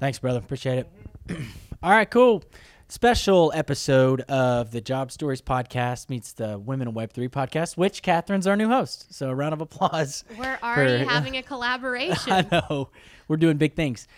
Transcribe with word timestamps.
Thanks, 0.00 0.18
brother. 0.18 0.38
Appreciate 0.38 0.78
it. 0.78 0.88
All 1.82 1.90
right, 1.90 2.08
cool. 2.10 2.44
Special 2.90 3.52
episode 3.54 4.22
of 4.22 4.70
the 4.70 4.80
Job 4.80 5.12
Stories 5.12 5.42
podcast 5.42 6.08
meets 6.08 6.32
the 6.32 6.58
Women 6.58 6.88
in 6.88 6.94
Web 6.94 7.12
Three 7.12 7.28
podcast, 7.28 7.76
which 7.76 8.02
Kathryn's 8.02 8.46
our 8.46 8.56
new 8.56 8.68
host. 8.68 9.12
So 9.12 9.28
a 9.28 9.34
round 9.34 9.52
of 9.52 9.60
applause. 9.60 10.24
We're 10.38 10.58
already 10.62 11.04
for- 11.04 11.10
having 11.10 11.36
a 11.36 11.42
collaboration. 11.44 12.32
I 12.32 12.46
know 12.50 12.88
we're 13.26 13.36
doing 13.36 13.58
big 13.58 13.74
things. 13.74 14.08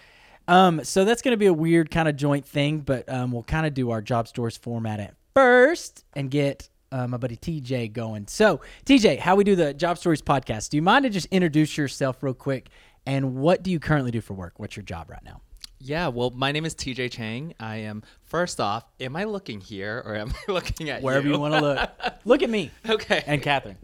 Um, 0.47 0.85
so 0.85 1.05
that's 1.05 1.23
going 1.23 1.33
to 1.33 1.37
be 1.39 1.47
a 1.47 1.53
weird 1.53 1.91
kind 1.91 2.09
of 2.09 2.17
joint 2.17 2.45
thing, 2.47 2.81
but 2.81 3.09
um, 3.09 3.33
we'll 3.33 3.43
kind 3.43 3.67
of 3.67 3.75
do 3.75 3.91
our 3.91 4.01
job 4.03 4.29
stories 4.29 4.57
format 4.57 5.01
at 5.01 5.15
first 5.35 6.05
and 6.15 6.31
get 6.31 6.69
uh, 6.93 7.07
my 7.07 7.17
buddy 7.17 7.37
TJ 7.37 7.93
going. 7.93 8.27
So 8.29 8.61
TJ, 8.85 9.19
how 9.19 9.35
we 9.37 9.45
do 9.45 9.57
the 9.57 9.73
job 9.75 9.99
stories 9.99 10.23
podcast? 10.23 10.71
Do 10.71 10.77
you 10.77 10.83
mind 10.83 11.05
to 11.05 11.11
just 11.11 11.27
introduce 11.31 11.77
yourself 11.77 12.23
real 12.23 12.35
quick? 12.35 12.69
And 13.07 13.37
what 13.37 13.63
do 13.63 13.71
you 13.71 13.81
currently 13.81 14.11
do 14.11 14.21
for 14.21 14.35
work? 14.35 14.55
What's 14.59 14.77
your 14.77 14.85
job 14.85 15.09
right 15.11 15.23
now? 15.25 15.41
Yeah, 15.83 16.09
well, 16.09 16.31
my 16.31 16.53
name 16.53 16.67
is 16.67 16.75
TJ 16.75 17.11
Chang. 17.11 17.55
I 17.59 17.77
am 17.77 18.03
first 18.25 18.61
off. 18.61 18.85
Am 19.01 19.17
I 19.17 19.25
looking 19.25 19.61
here 19.63 20.03
or 20.05 20.15
am 20.15 20.33
I 20.49 20.53
looking 20.53 20.91
at 20.91 21.03
Wherever 21.03 21.27
you? 21.27 21.35
you 21.35 21.41
want 21.41 21.55
to 21.55 21.61
look. 21.61 21.91
look 22.25 22.43
at 22.43 22.51
me 22.51 22.71
Okay. 22.89 23.23
and 23.27 23.43
Kathryn. 23.43 23.77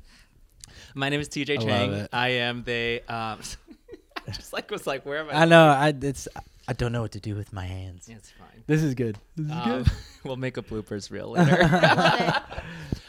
my 0.94 1.08
name 1.08 1.20
is 1.20 1.28
TJ 1.28 1.56
love 1.58 1.66
Chang. 1.66 1.92
it. 1.94 2.10
I 2.12 2.28
am 2.28 2.64
the 2.64 3.02
um. 3.08 3.40
I 4.28 4.32
just 4.32 4.52
like 4.52 4.70
was 4.70 4.86
like, 4.86 5.06
where 5.06 5.20
am 5.20 5.30
I? 5.30 5.42
I 5.42 5.44
know. 5.44 5.68
I 5.68 5.94
it's 6.02 6.26
I 6.68 6.72
don't 6.72 6.90
know 6.92 7.00
what 7.02 7.12
to 7.12 7.20
do 7.20 7.34
with 7.36 7.52
my 7.52 7.64
hands. 7.64 8.06
Yeah, 8.08 8.16
it's 8.16 8.30
fine. 8.30 8.64
This 8.66 8.82
is 8.82 8.94
good. 8.94 9.16
This 9.36 9.46
is 9.46 9.52
Um, 9.52 9.82
good. 9.84 9.92
we'll 10.24 10.36
make 10.36 10.56
a 10.56 10.62
bloopers 10.62 11.10
reel 11.12 11.30
later. 11.30 11.62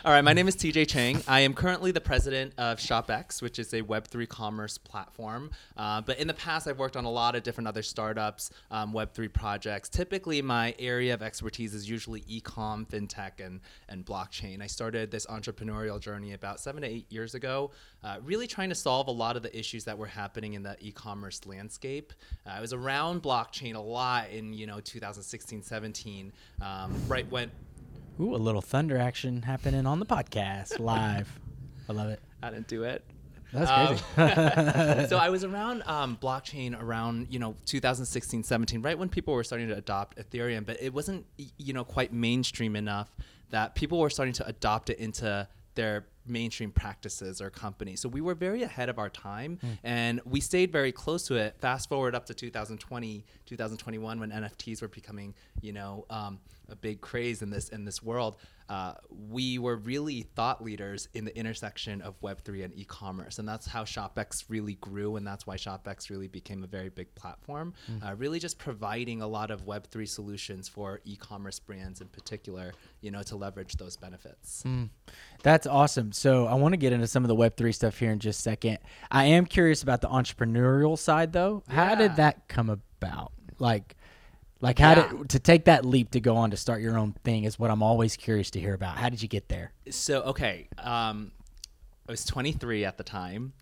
All 0.07 0.13
right, 0.13 0.23
my 0.23 0.31
name 0.31 0.47
is 0.47 0.55
TJ 0.55 0.87
Chang. 0.87 1.21
I 1.27 1.41
am 1.41 1.53
currently 1.53 1.91
the 1.91 1.99
president 1.99 2.53
of 2.57 2.77
ShopX, 2.77 3.41
which 3.41 3.59
is 3.59 3.73
a 3.73 3.81
Web3 3.81 4.25
commerce 4.29 4.77
platform. 4.77 5.51
Uh, 5.75 5.99
but 5.99 6.17
in 6.17 6.27
the 6.27 6.33
past, 6.33 6.65
I've 6.65 6.79
worked 6.79 6.95
on 6.95 7.03
a 7.03 7.11
lot 7.11 7.35
of 7.35 7.43
different 7.43 7.67
other 7.67 7.83
startups, 7.83 8.51
um, 8.71 8.93
Web3 8.93 9.33
projects. 9.33 9.89
Typically, 9.89 10.41
my 10.41 10.73
area 10.79 11.13
of 11.13 11.21
expertise 11.21 11.73
is 11.73 11.89
usually 11.89 12.23
e-com, 12.25 12.85
fintech, 12.85 13.45
and, 13.45 13.59
and 13.89 14.05
blockchain. 14.05 14.61
I 14.61 14.67
started 14.67 15.11
this 15.11 15.25
entrepreneurial 15.25 15.99
journey 15.99 16.31
about 16.31 16.61
seven 16.61 16.83
to 16.83 16.87
eight 16.87 17.11
years 17.11 17.35
ago, 17.35 17.71
uh, 18.01 18.19
really 18.23 18.47
trying 18.47 18.69
to 18.69 18.75
solve 18.75 19.09
a 19.09 19.11
lot 19.11 19.35
of 19.35 19.43
the 19.43 19.53
issues 19.59 19.83
that 19.83 19.97
were 19.97 20.07
happening 20.07 20.53
in 20.53 20.63
the 20.63 20.77
e-commerce 20.79 21.45
landscape. 21.45 22.13
Uh, 22.45 22.51
I 22.51 22.61
was 22.61 22.71
around 22.71 23.23
blockchain 23.23 23.75
a 23.75 23.79
lot 23.79 24.29
in, 24.29 24.53
you 24.53 24.67
know, 24.67 24.79
2016, 24.79 25.63
17, 25.63 26.31
um, 26.61 26.95
right 27.09 27.29
when 27.29 27.51
Ooh, 28.19 28.35
a 28.35 28.37
little 28.37 28.61
thunder 28.61 28.97
action 28.97 29.43
happening 29.43 29.85
on 29.85 29.99
the 29.99 30.05
podcast 30.05 30.79
live. 30.79 31.39
I 31.87 31.93
love 31.93 32.09
it. 32.09 32.19
I 32.41 32.49
didn't 32.49 32.67
do 32.67 32.83
it. 32.83 33.03
That's 33.53 33.69
Um, 33.71 33.97
crazy. 34.15 35.07
so 35.07 35.17
I 35.17 35.29
was 35.29 35.43
around 35.43 35.83
um, 35.85 36.17
blockchain 36.21 36.79
around 36.81 37.27
you 37.29 37.39
know 37.39 37.55
2016, 37.65 38.43
17, 38.43 38.81
right 38.81 38.97
when 38.97 39.07
people 39.09 39.33
were 39.33 39.43
starting 39.43 39.67
to 39.69 39.77
adopt 39.77 40.17
Ethereum, 40.17 40.65
but 40.65 40.81
it 40.81 40.93
wasn't 40.93 41.25
you 41.57 41.73
know 41.73 41.83
quite 41.83 42.11
mainstream 42.11 42.75
enough 42.75 43.09
that 43.51 43.75
people 43.75 43.99
were 43.99 44.09
starting 44.09 44.33
to 44.33 44.47
adopt 44.47 44.89
it 44.89 44.97
into 44.99 45.47
their 45.75 46.05
mainstream 46.29 46.71
practices 46.71 47.41
or 47.41 47.49
companies. 47.49 47.99
So 48.01 48.09
we 48.09 48.21
were 48.21 48.35
very 48.35 48.63
ahead 48.63 48.89
of 48.89 48.99
our 48.99 49.09
time 49.09 49.59
and 49.83 50.21
we 50.25 50.39
stayed 50.39 50.71
very 50.71 50.91
close 50.91 51.27
to 51.27 51.35
it. 51.35 51.55
Fast 51.59 51.89
forward 51.89 52.15
up 52.15 52.25
to 52.27 52.33
2020, 52.33 53.25
2021 53.45 54.19
when 54.19 54.31
NFTs 54.31 54.81
were 54.81 54.87
becoming, 54.87 55.33
you 55.61 55.73
know, 55.73 56.05
um, 56.09 56.39
a 56.69 56.75
big 56.75 57.01
craze 57.01 57.41
in 57.41 57.49
this 57.49 57.69
in 57.69 57.85
this 57.85 58.03
world. 58.03 58.37
Uh, 58.69 58.93
we 59.29 59.57
were 59.57 59.77
really 59.77 60.23
thought 60.35 60.61
leaders 60.61 61.07
in 61.13 61.23
the 61.23 61.33
intersection 61.37 62.01
of 62.01 62.19
Web3 62.19 62.65
and 62.65 62.77
e-commerce, 62.77 63.39
and 63.39 63.47
that's 63.47 63.65
how 63.65 63.85
ShopX 63.85 64.43
really 64.49 64.73
grew, 64.75 65.15
and 65.15 65.25
that's 65.25 65.47
why 65.47 65.55
ShopX 65.55 66.09
really 66.09 66.27
became 66.27 66.65
a 66.65 66.67
very 66.67 66.89
big 66.89 67.13
platform. 67.15 67.73
Uh, 68.05 68.13
really, 68.15 68.39
just 68.39 68.57
providing 68.57 69.21
a 69.21 69.27
lot 69.27 69.51
of 69.51 69.65
Web3 69.65 70.05
solutions 70.05 70.67
for 70.67 70.99
e-commerce 71.05 71.59
brands 71.59 72.01
in 72.01 72.07
particular, 72.09 72.73
you 72.99 73.09
know, 73.09 73.23
to 73.23 73.37
leverage 73.37 73.77
those 73.77 73.95
benefits. 73.95 74.63
That's 75.43 75.65
awesome. 75.65 76.11
So 76.17 76.47
I 76.47 76.55
want 76.55 76.73
to 76.73 76.77
get 76.77 76.93
into 76.93 77.07
some 77.07 77.23
of 77.23 77.27
the 77.27 77.35
Web3 77.35 77.73
stuff 77.73 77.99
here 77.99 78.11
in 78.11 78.19
just 78.19 78.39
a 78.39 78.41
second. 78.41 78.79
I 79.11 79.25
am 79.25 79.45
curious 79.45 79.83
about 79.83 80.01
the 80.01 80.07
entrepreneurial 80.09 80.97
side 80.97 81.31
though. 81.31 81.63
How 81.69 81.89
Yeah. 81.89 81.95
did 81.95 82.15
that 82.15 82.47
come 82.47 82.69
about? 82.69 83.31
Like 83.59 83.95
like 84.59 84.79
how 84.79 84.95
Yeah. 84.95 85.07
did 85.09 85.29
to 85.29 85.39
take 85.39 85.65
that 85.65 85.85
leap 85.85 86.09
to 86.11 86.19
go 86.19 86.35
on 86.35 86.49
to 86.49 86.57
start 86.57 86.81
your 86.81 86.97
own 86.97 87.13
thing 87.23 87.43
is 87.43 87.59
what 87.59 87.69
I'm 87.69 87.83
always 87.83 88.15
curious 88.17 88.49
to 88.51 88.59
hear 88.59 88.73
about. 88.73 88.97
How 88.97 89.09
did 89.09 89.21
you 89.21 89.27
get 89.27 89.47
there? 89.49 89.71
so 89.91 90.21
okay 90.23 90.67
um, 90.79 91.31
i 92.09 92.11
was 92.11 92.25
23 92.25 92.83
at 92.85 92.97
the 92.97 93.03
time 93.03 93.53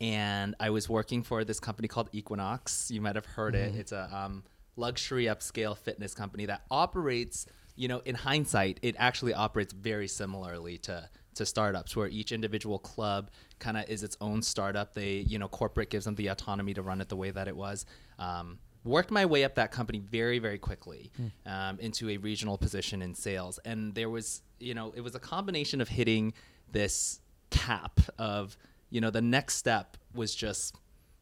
and 0.00 0.54
i 0.60 0.70
was 0.70 0.88
working 0.88 1.22
for 1.22 1.44
this 1.44 1.58
company 1.60 1.88
called 1.88 2.08
equinox 2.12 2.90
you 2.90 3.00
might 3.00 3.14
have 3.16 3.26
heard 3.26 3.54
it 3.54 3.74
it's 3.74 3.92
a 3.92 4.08
um, 4.16 4.42
luxury 4.76 5.24
upscale 5.24 5.76
fitness 5.76 6.14
company 6.14 6.46
that 6.46 6.62
operates 6.70 7.46
you 7.74 7.88
know 7.88 8.00
in 8.06 8.14
hindsight 8.14 8.78
it 8.82 8.94
actually 8.98 9.34
operates 9.34 9.72
very 9.74 10.06
similarly 10.08 10.78
to 10.78 11.08
to 11.36 11.46
startups 11.46 11.96
where 11.96 12.08
each 12.08 12.32
individual 12.32 12.78
club 12.78 13.30
kind 13.58 13.76
of 13.76 13.88
is 13.88 14.02
its 14.02 14.16
own 14.20 14.42
startup. 14.42 14.94
They 14.94 15.24
you 15.26 15.38
know 15.38 15.48
corporate 15.48 15.90
gives 15.90 16.04
them 16.04 16.14
the 16.14 16.28
autonomy 16.28 16.74
to 16.74 16.82
run 16.82 17.00
it 17.00 17.08
the 17.08 17.16
way 17.16 17.30
that 17.30 17.48
it 17.48 17.56
was. 17.56 17.86
Um, 18.18 18.58
worked 18.84 19.10
my 19.10 19.26
way 19.26 19.42
up 19.42 19.56
that 19.56 19.72
company 19.72 19.98
very 19.98 20.38
very 20.38 20.58
quickly 20.58 21.10
um, 21.44 21.78
into 21.80 22.08
a 22.10 22.16
regional 22.18 22.56
position 22.56 23.02
in 23.02 23.14
sales. 23.14 23.58
And 23.64 23.94
there 23.94 24.10
was 24.10 24.42
you 24.60 24.74
know 24.74 24.92
it 24.96 25.00
was 25.00 25.14
a 25.14 25.20
combination 25.20 25.80
of 25.80 25.88
hitting 25.88 26.32
this 26.70 27.20
cap 27.50 28.00
of 28.18 28.56
you 28.90 29.00
know 29.00 29.10
the 29.10 29.22
next 29.22 29.56
step 29.56 29.96
was 30.14 30.34
just 30.34 30.76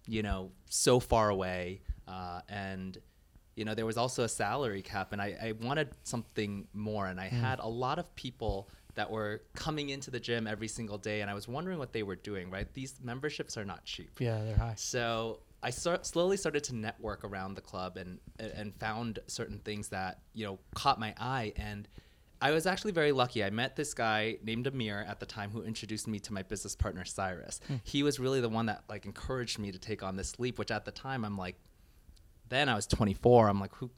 you 0.07 0.23
know 0.23 0.51
so 0.69 1.01
far 1.01 1.31
away 1.31 1.81
uh, 2.09 2.41
and 2.49 2.99
you 3.57 3.65
know 3.65 3.75
there 3.75 3.87
was 3.87 3.97
also 3.97 4.25
a 4.25 4.29
salary 4.29 4.83
cap 4.83 5.13
and 5.13 5.21
I, 5.23 5.37
I 5.43 5.53
wanted 5.53 5.91
something 6.03 6.67
more 6.73 7.07
and 7.07 7.21
i 7.21 7.29
had 7.29 7.61
a 7.61 7.69
lot 7.69 7.99
of 7.99 8.15
people 8.17 8.69
that 8.95 9.11
were 9.11 9.43
coming 9.55 9.89
into 9.91 10.11
the 10.11 10.21
gym 10.21 10.47
every 10.47 10.69
single 10.69 10.99
day 10.99 11.21
and 11.21 11.31
i 11.31 11.35
was 11.35 11.47
wondering 11.49 11.79
what 11.79 11.93
they 11.93 12.03
were 12.03 12.17
doing 12.17 12.51
right 12.51 12.73
these 12.75 12.95
memberships 13.03 13.57
are 13.57 13.65
not 13.65 13.85
cheap 13.85 14.11
Yeah, 14.21 14.43
they're 14.45 14.57
high. 14.57 14.75
so 14.77 15.41
I 15.63 15.71
start, 15.71 16.05
slowly 16.05 16.37
started 16.37 16.63
to 16.65 16.75
network 16.75 17.25
around 17.25 17.55
the 17.55 17.63
club 17.63 17.97
and 17.97 18.21
and 18.39 18.75
found 18.79 19.21
certain 19.29 19.61
things 19.61 19.89
that 19.89 20.19
you 20.35 20.45
know 20.45 20.59
caught 20.75 21.01
my 21.01 21.15
eye 21.19 21.53
and 21.57 21.89
I 22.43 22.51
was 22.51 22.67
actually 22.67 22.93
very 22.93 23.13
lucky. 23.13 23.43
I 23.43 23.49
met 23.49 23.75
this 23.75 23.95
guy 23.95 24.37
named 24.43 24.67
Amir 24.67 25.07
at 25.09 25.19
the 25.21 25.25
time 25.25 25.51
who 25.51 25.63
introduced 25.63 26.07
me 26.07 26.19
to 26.19 26.33
my 26.35 26.43
business 26.43 26.77
partner 26.77 27.03
Cyrus. 27.07 27.61
Hmm. 27.67 27.77
He 27.85 28.03
was 28.03 28.21
really 28.21 28.43
the 28.43 28.51
one 28.51 28.67
that 28.67 28.85
like 28.91 29.07
encouraged 29.07 29.59
me 29.59 29.73
to 29.73 29.79
take 29.79 30.03
on 30.03 30.17
this 30.17 30.39
leap, 30.39 30.59
which 30.59 30.71
at 30.71 30.85
the 30.85 30.91
time 30.91 31.25
I'm 31.25 31.39
like 31.39 31.57
then 32.51 32.69
I 32.69 32.75
was 32.75 32.87
24. 32.87 33.49
I'm 33.49 33.59
like 33.61 33.75
who 33.77 33.91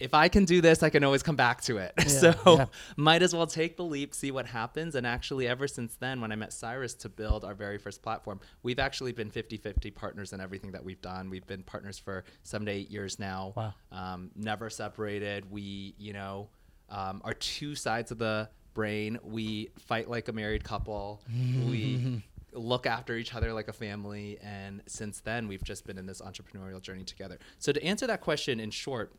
if 0.00 0.14
I 0.14 0.28
can 0.28 0.46
do 0.46 0.60
this, 0.60 0.82
I 0.82 0.88
can 0.90 1.04
always 1.04 1.22
come 1.22 1.36
back 1.36 1.60
to 1.62 1.76
it. 1.76 1.92
so 2.08 2.34
yeah. 2.46 2.66
might 2.96 3.22
as 3.22 3.34
well 3.34 3.46
take 3.46 3.76
the 3.76 3.84
leap, 3.84 4.14
see 4.14 4.30
what 4.30 4.46
happens. 4.46 4.94
And 4.94 5.06
actually, 5.06 5.46
ever 5.46 5.68
since 5.68 5.94
then, 5.96 6.20
when 6.20 6.32
I 6.32 6.36
met 6.36 6.52
Cyrus 6.52 6.94
to 6.94 7.08
build 7.08 7.44
our 7.44 7.54
very 7.54 7.78
first 7.78 8.02
platform, 8.02 8.40
we've 8.62 8.78
actually 8.78 9.12
been 9.12 9.30
50 9.30 9.58
50 9.58 9.90
partners 9.90 10.32
in 10.32 10.40
everything 10.40 10.72
that 10.72 10.82
we've 10.82 11.00
done. 11.02 11.28
We've 11.28 11.46
been 11.46 11.62
partners 11.62 11.98
for 11.98 12.24
seven 12.42 12.66
to 12.66 12.72
eight 12.72 12.90
years 12.90 13.18
now. 13.18 13.52
Wow. 13.56 13.74
Um, 13.92 14.30
never 14.34 14.70
separated. 14.70 15.50
We, 15.50 15.94
you 15.98 16.14
know, 16.14 16.48
um, 16.88 17.20
are 17.24 17.34
two 17.34 17.74
sides 17.74 18.10
of 18.10 18.18
the 18.18 18.48
brain. 18.72 19.18
We 19.22 19.70
fight 19.78 20.08
like 20.08 20.28
a 20.28 20.32
married 20.32 20.64
couple. 20.64 21.22
we 21.28 22.22
look 22.52 22.86
after 22.86 23.16
each 23.16 23.34
other 23.34 23.52
like 23.52 23.68
a 23.68 23.72
family. 23.72 24.38
And 24.42 24.82
since 24.86 25.20
then, 25.20 25.46
we've 25.46 25.62
just 25.62 25.86
been 25.86 25.98
in 25.98 26.06
this 26.06 26.20
entrepreneurial 26.20 26.80
journey 26.80 27.04
together. 27.04 27.38
So, 27.58 27.72
to 27.72 27.84
answer 27.84 28.06
that 28.06 28.22
question 28.22 28.60
in 28.60 28.70
short, 28.70 29.14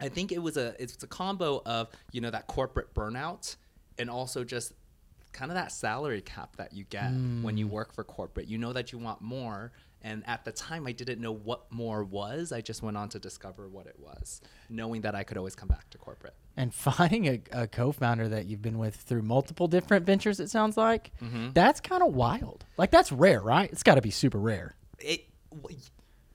I 0.00 0.08
think 0.08 0.32
it 0.32 0.38
was 0.42 0.56
a 0.56 0.74
it's 0.82 1.02
a 1.02 1.06
combo 1.06 1.62
of 1.66 1.88
you 2.12 2.20
know 2.20 2.30
that 2.30 2.46
corporate 2.46 2.94
burnout 2.94 3.56
and 3.98 4.08
also 4.10 4.44
just 4.44 4.72
kind 5.32 5.50
of 5.50 5.54
that 5.56 5.70
salary 5.70 6.20
cap 6.22 6.56
that 6.56 6.72
you 6.72 6.84
get 6.84 7.10
when 7.42 7.56
you 7.56 7.68
work 7.68 7.92
for 7.94 8.02
corporate. 8.04 8.48
You 8.48 8.58
know 8.58 8.72
that 8.72 8.90
you 8.92 8.98
want 8.98 9.20
more, 9.20 9.72
and 10.02 10.22
at 10.26 10.44
the 10.44 10.50
time 10.52 10.86
I 10.86 10.92
didn't 10.92 11.20
know 11.20 11.32
what 11.32 11.70
more 11.70 12.02
was. 12.02 12.50
I 12.50 12.60
just 12.62 12.82
went 12.82 12.96
on 12.96 13.08
to 13.10 13.18
discover 13.18 13.68
what 13.68 13.86
it 13.86 13.96
was, 14.00 14.40
knowing 14.68 15.02
that 15.02 15.14
I 15.14 15.22
could 15.22 15.36
always 15.36 15.54
come 15.54 15.68
back 15.68 15.88
to 15.90 15.98
corporate. 15.98 16.34
And 16.56 16.74
finding 16.90 17.28
a, 17.28 17.40
a 17.52 17.66
co-founder 17.68 18.28
that 18.28 18.46
you've 18.46 18.60
been 18.62 18.78
with 18.78 18.96
through 18.96 19.22
multiple 19.22 19.68
different 19.68 20.04
ventures, 20.04 20.40
it 20.40 20.50
sounds 20.50 20.76
like, 20.76 21.12
Mm-hmm. 21.22 21.50
that's 21.52 21.80
kind 21.80 22.02
of 22.02 22.12
wild. 22.14 22.64
Like 22.76 22.90
that's 22.90 23.12
rare, 23.12 23.40
right? 23.40 23.70
It's 23.70 23.82
got 23.84 23.94
to 23.94 24.02
be 24.02 24.10
super 24.10 24.38
rare. 24.38 24.74
it 24.98 25.26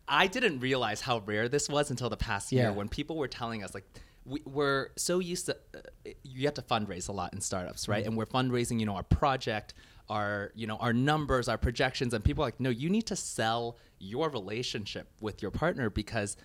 I 0.07 0.27
didn't 0.27 0.59
realize 0.59 1.01
how 1.01 1.19
rare 1.25 1.49
this 1.49 1.67
was 1.69 1.89
until 1.89 2.09
the 2.09 2.17
past 2.17 2.51
Yeah. 2.51 2.63
year 2.63 2.73
when 2.73 2.89
people 2.89 3.17
were 3.17 3.27
telling 3.27 3.63
us 3.63 3.73
like 3.73 3.85
we, 4.25 4.41
we're 4.45 4.89
so 4.95 5.19
used 5.19 5.45
to 5.47 5.57
uh, 5.75 6.09
you 6.23 6.45
have 6.45 6.55
to 6.55 6.61
fundraise 6.61 7.09
a 7.09 7.11
lot 7.11 7.33
in 7.33 7.41
startups 7.41 7.87
right? 7.87 8.05
And 8.05 8.15
we're 8.17 8.25
fundraising 8.25 8.79
you 8.79 8.85
know 8.85 8.95
our 8.95 9.03
project 9.03 9.73
our 10.09 10.51
you 10.55 10.67
know 10.67 10.77
our 10.77 10.93
numbers 10.93 11.47
our 11.49 11.57
projections 11.57 12.13
and 12.13 12.23
people 12.23 12.43
are 12.43 12.47
like 12.47 12.59
no 12.59 12.69
you 12.69 12.89
need 12.89 13.07
to 13.07 13.15
sell 13.15 13.77
your 13.99 14.29
relationship 14.29 15.07
with 15.21 15.41
your 15.41 15.49
partner 15.51 15.89
because 15.89 16.37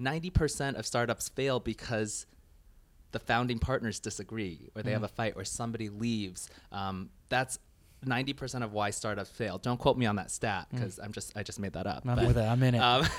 90% 0.00 0.76
of 0.78 0.86
startups 0.86 1.28
fail 1.28 1.58
because 1.60 2.26
the 3.12 3.18
founding 3.18 3.58
partners 3.58 3.98
disagree 3.98 4.68
or 4.76 4.82
they 4.82 4.92
have 4.92 5.02
a 5.02 5.08
fight 5.08 5.32
or 5.34 5.44
somebody 5.44 5.88
leaves. 5.88 6.48
Um, 6.70 7.10
that's 7.30 7.58
90% 8.06 8.62
of 8.62 8.72
why 8.72 8.90
startups 8.90 9.30
fail. 9.30 9.58
Don't 9.58 9.78
quote 9.78 9.96
me 9.98 10.06
on 10.06 10.16
that 10.16 10.30
stat 10.30 10.68
because 10.70 10.98
I'm 10.98 11.12
just 11.12 11.36
I 11.36 11.42
just 11.42 11.58
made 11.58 11.72
that 11.72 11.86
up. 11.86 12.04
I'm 12.06 12.16
but, 12.16 12.26
with 12.28 12.38
it. 12.38 12.42
I'm 12.42 12.62
in 12.62 12.74
it. 12.76 12.78
um, 12.78 13.02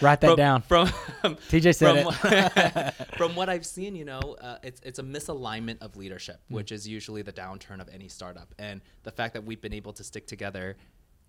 Write 0.00 0.20
that 0.20 0.20
from- 0.22 0.36
down. 0.36 0.62
From 0.62 0.86
TJ 1.50 1.74
said 1.74 2.04
from, 2.04 2.32
it. 2.32 3.16
from 3.16 3.36
what 3.36 3.48
I've 3.48 3.66
seen, 3.66 3.94
you 3.94 4.04
know, 4.04 4.36
uh, 4.40 4.58
it's 4.62 4.80
it's 4.84 4.98
a 4.98 5.02
misalignment 5.02 5.82
of 5.82 5.96
leadership, 5.96 6.40
Hmm. 6.48 6.54
which 6.54 6.72
is 6.72 6.88
usually 6.88 7.22
the 7.22 7.32
downturn 7.32 7.80
of 7.80 7.88
any 7.92 8.08
startup. 8.08 8.54
And 8.58 8.80
the 9.02 9.10
fact 9.10 9.34
that 9.34 9.44
we've 9.44 9.60
been 9.60 9.74
able 9.74 9.92
to 9.94 10.04
stick 10.04 10.26
together 10.26 10.76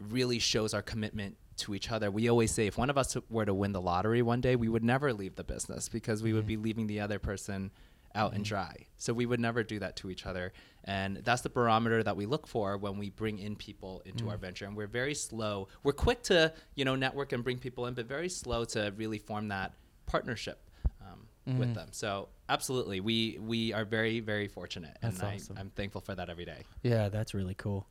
really 0.09 0.39
shows 0.39 0.73
our 0.73 0.81
commitment 0.81 1.37
to 1.57 1.73
each 1.73 1.89
other. 1.89 2.11
We 2.11 2.27
always 2.27 2.51
say 2.51 2.67
if 2.67 2.77
one 2.77 2.89
of 2.89 2.97
us 2.97 3.15
were 3.29 3.45
to 3.45 3.53
win 3.53 3.71
the 3.71 3.79
lottery 3.79 4.21
one 4.21 4.41
day, 4.41 4.55
we 4.57 4.67
would 4.67 4.83
never 4.83 5.13
leave 5.13 5.35
the 5.35 5.43
business 5.43 5.87
because 5.89 6.21
we 6.21 6.31
Hmm. 6.31 6.35
would 6.37 6.47
be 6.47 6.57
leaving 6.57 6.87
the 6.87 6.99
other 6.99 7.19
person 7.19 7.71
out 8.15 8.33
and 8.33 8.43
dry. 8.45 8.87
So 8.97 9.13
we 9.13 9.25
would 9.25 9.39
never 9.39 9.63
do 9.63 9.79
that 9.79 9.95
to 9.97 10.09
each 10.09 10.25
other. 10.25 10.53
And 10.85 11.17
that's 11.17 11.41
the 11.41 11.49
barometer 11.49 12.01
that 12.03 12.15
we 12.15 12.25
look 12.25 12.47
for 12.47 12.77
when 12.77 12.97
we 12.97 13.09
bring 13.09 13.39
in 13.39 13.55
people 13.55 14.01
into 14.05 14.23
Hmm. 14.25 14.31
our 14.31 14.37
venture. 14.37 14.65
And 14.65 14.75
we're 14.75 14.87
very 14.87 15.13
slow. 15.15 15.67
We're 15.83 15.91
quick 15.93 16.23
to, 16.23 16.53
you 16.75 16.85
know, 16.85 16.95
network 16.95 17.33
and 17.33 17.43
bring 17.43 17.57
people 17.59 17.85
in, 17.87 17.93
but 17.93 18.05
very 18.07 18.29
slow 18.29 18.65
to 18.65 18.93
really 18.95 19.17
form 19.19 19.49
that 19.49 19.73
partnership 20.05 20.69
um, 21.01 21.27
Mm-hmm. 21.47 21.59
with 21.59 21.73
them. 21.75 21.89
So 21.91 22.29
absolutely, 22.49 22.99
we 23.01 23.37
we 23.39 23.71
are 23.73 23.85
very 23.85 24.19
very 24.19 24.47
fortunate, 24.47 24.97
That's 25.01 25.19
and 25.19 25.35
awesome. 25.35 25.57
I, 25.57 25.61
I'm 25.61 25.69
thankful 25.69 26.01
for 26.01 26.15
that 26.15 26.27
every 26.29 26.45
day. 26.45 26.63
Yeah, 26.81 27.09
that's 27.09 27.33
really 27.35 27.53
cool. 27.53 27.87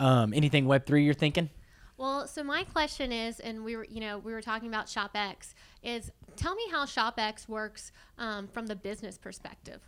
Um, 0.00 0.32
anything 0.34 0.66
Web 0.66 0.86
three 0.86 1.04
you're 1.04 1.14
thinking? 1.14 1.50
Well, 1.98 2.26
so 2.26 2.42
my 2.44 2.64
question 2.64 3.10
is, 3.12 3.40
and 3.40 3.64
we 3.64 3.74
were, 3.76 3.86
you 3.88 4.00
know, 4.00 4.18
we 4.18 4.32
were 4.32 4.42
talking 4.42 4.68
about 4.68 4.86
ShopX. 4.86 5.54
Is 5.86 6.10
tell 6.34 6.54
me 6.54 6.64
how 6.70 6.84
ShopX 6.84 7.48
works 7.48 7.92
um, 8.18 8.48
from 8.48 8.66
the 8.66 8.74
business 8.76 9.16
perspective. 9.16 9.80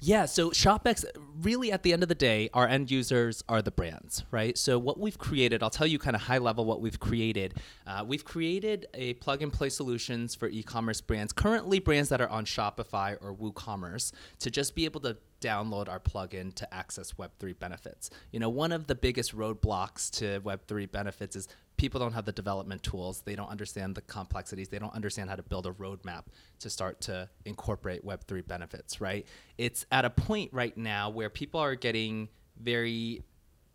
Yeah, 0.00 0.26
so 0.26 0.50
ShopX, 0.50 1.04
really 1.42 1.72
at 1.72 1.82
the 1.82 1.92
end 1.92 2.04
of 2.04 2.08
the 2.08 2.14
day, 2.14 2.50
our 2.54 2.68
end 2.68 2.88
users 2.88 3.42
are 3.48 3.60
the 3.62 3.72
brands, 3.72 4.24
right? 4.30 4.56
So 4.56 4.78
what 4.78 5.00
we've 5.00 5.18
created, 5.18 5.60
I'll 5.60 5.70
tell 5.70 5.88
you 5.88 5.98
kind 5.98 6.14
of 6.14 6.22
high 6.22 6.38
level 6.38 6.64
what 6.64 6.80
we've 6.80 7.00
created. 7.00 7.54
Uh, 7.84 8.04
we've 8.06 8.24
created 8.24 8.86
a 8.94 9.14
plug 9.14 9.42
and 9.42 9.52
play 9.52 9.70
solutions 9.70 10.36
for 10.36 10.48
e-commerce 10.48 11.00
brands, 11.00 11.32
currently 11.32 11.80
brands 11.80 12.10
that 12.10 12.20
are 12.20 12.28
on 12.28 12.44
Shopify 12.44 13.16
or 13.20 13.34
WooCommerce, 13.34 14.12
to 14.38 14.52
just 14.52 14.76
be 14.76 14.84
able 14.84 15.00
to 15.00 15.16
download 15.40 15.88
our 15.88 15.98
plugin 15.98 16.54
to 16.54 16.72
access 16.72 17.14
Web3 17.14 17.58
benefits. 17.58 18.10
You 18.30 18.38
know, 18.38 18.48
one 18.48 18.70
of 18.70 18.86
the 18.86 18.94
biggest 18.94 19.36
roadblocks 19.36 20.10
to 20.18 20.40
Web3 20.40 20.92
benefits 20.92 21.34
is 21.34 21.48
people 21.78 21.98
don't 22.00 22.12
have 22.12 22.26
the 22.26 22.32
development 22.32 22.82
tools. 22.82 23.22
They 23.24 23.34
don't 23.34 23.48
understand 23.48 23.94
the 23.94 24.02
complexities. 24.02 24.68
They 24.68 24.78
don't 24.78 24.94
understand 24.94 25.30
how 25.30 25.36
to 25.36 25.42
build 25.42 25.66
a 25.66 25.70
roadmap 25.70 26.24
to 26.58 26.68
start 26.68 27.00
to 27.02 27.30
incorporate 27.46 28.04
Web3 28.04 28.46
benefits, 28.46 29.00
right? 29.00 29.26
It's 29.56 29.86
at 29.90 30.04
a 30.04 30.10
point 30.10 30.52
right 30.52 30.76
now 30.76 31.08
where 31.08 31.30
people 31.30 31.60
are 31.60 31.76
getting 31.76 32.28
very 32.60 33.22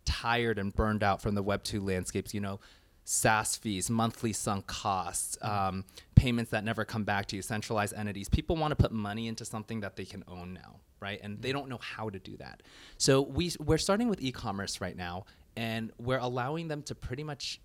tired 0.04 0.58
and 0.58 0.72
burned 0.72 1.02
out 1.02 1.22
from 1.22 1.34
the 1.34 1.42
Web2 1.42 1.84
landscapes. 1.84 2.34
You 2.34 2.40
know, 2.40 2.60
SaaS 3.04 3.56
fees, 3.56 3.90
monthly 3.90 4.32
sunk 4.32 4.66
costs, 4.66 5.36
um, 5.42 5.84
payments 6.14 6.50
that 6.50 6.62
never 6.62 6.84
come 6.84 7.04
back 7.04 7.26
to 7.26 7.36
you, 7.36 7.42
centralized 7.42 7.94
entities. 7.94 8.28
People 8.28 8.56
want 8.56 8.72
to 8.72 8.76
put 8.76 8.92
money 8.92 9.28
into 9.28 9.44
something 9.44 9.80
that 9.80 9.96
they 9.96 10.04
can 10.04 10.24
own 10.28 10.52
now, 10.52 10.76
right? 11.00 11.20
And 11.22 11.40
they 11.40 11.52
don't 11.52 11.68
know 11.68 11.80
how 11.80 12.10
to 12.10 12.18
do 12.18 12.36
that. 12.36 12.62
So 12.98 13.22
we 13.22 13.52
we're 13.60 13.78
starting 13.78 14.08
with 14.08 14.22
e-commerce 14.22 14.80
right 14.82 14.96
now, 14.96 15.24
and 15.56 15.90
we're 15.98 16.18
allowing 16.18 16.68
them 16.68 16.82
to 16.84 16.94
pretty 16.94 17.24
much 17.24 17.60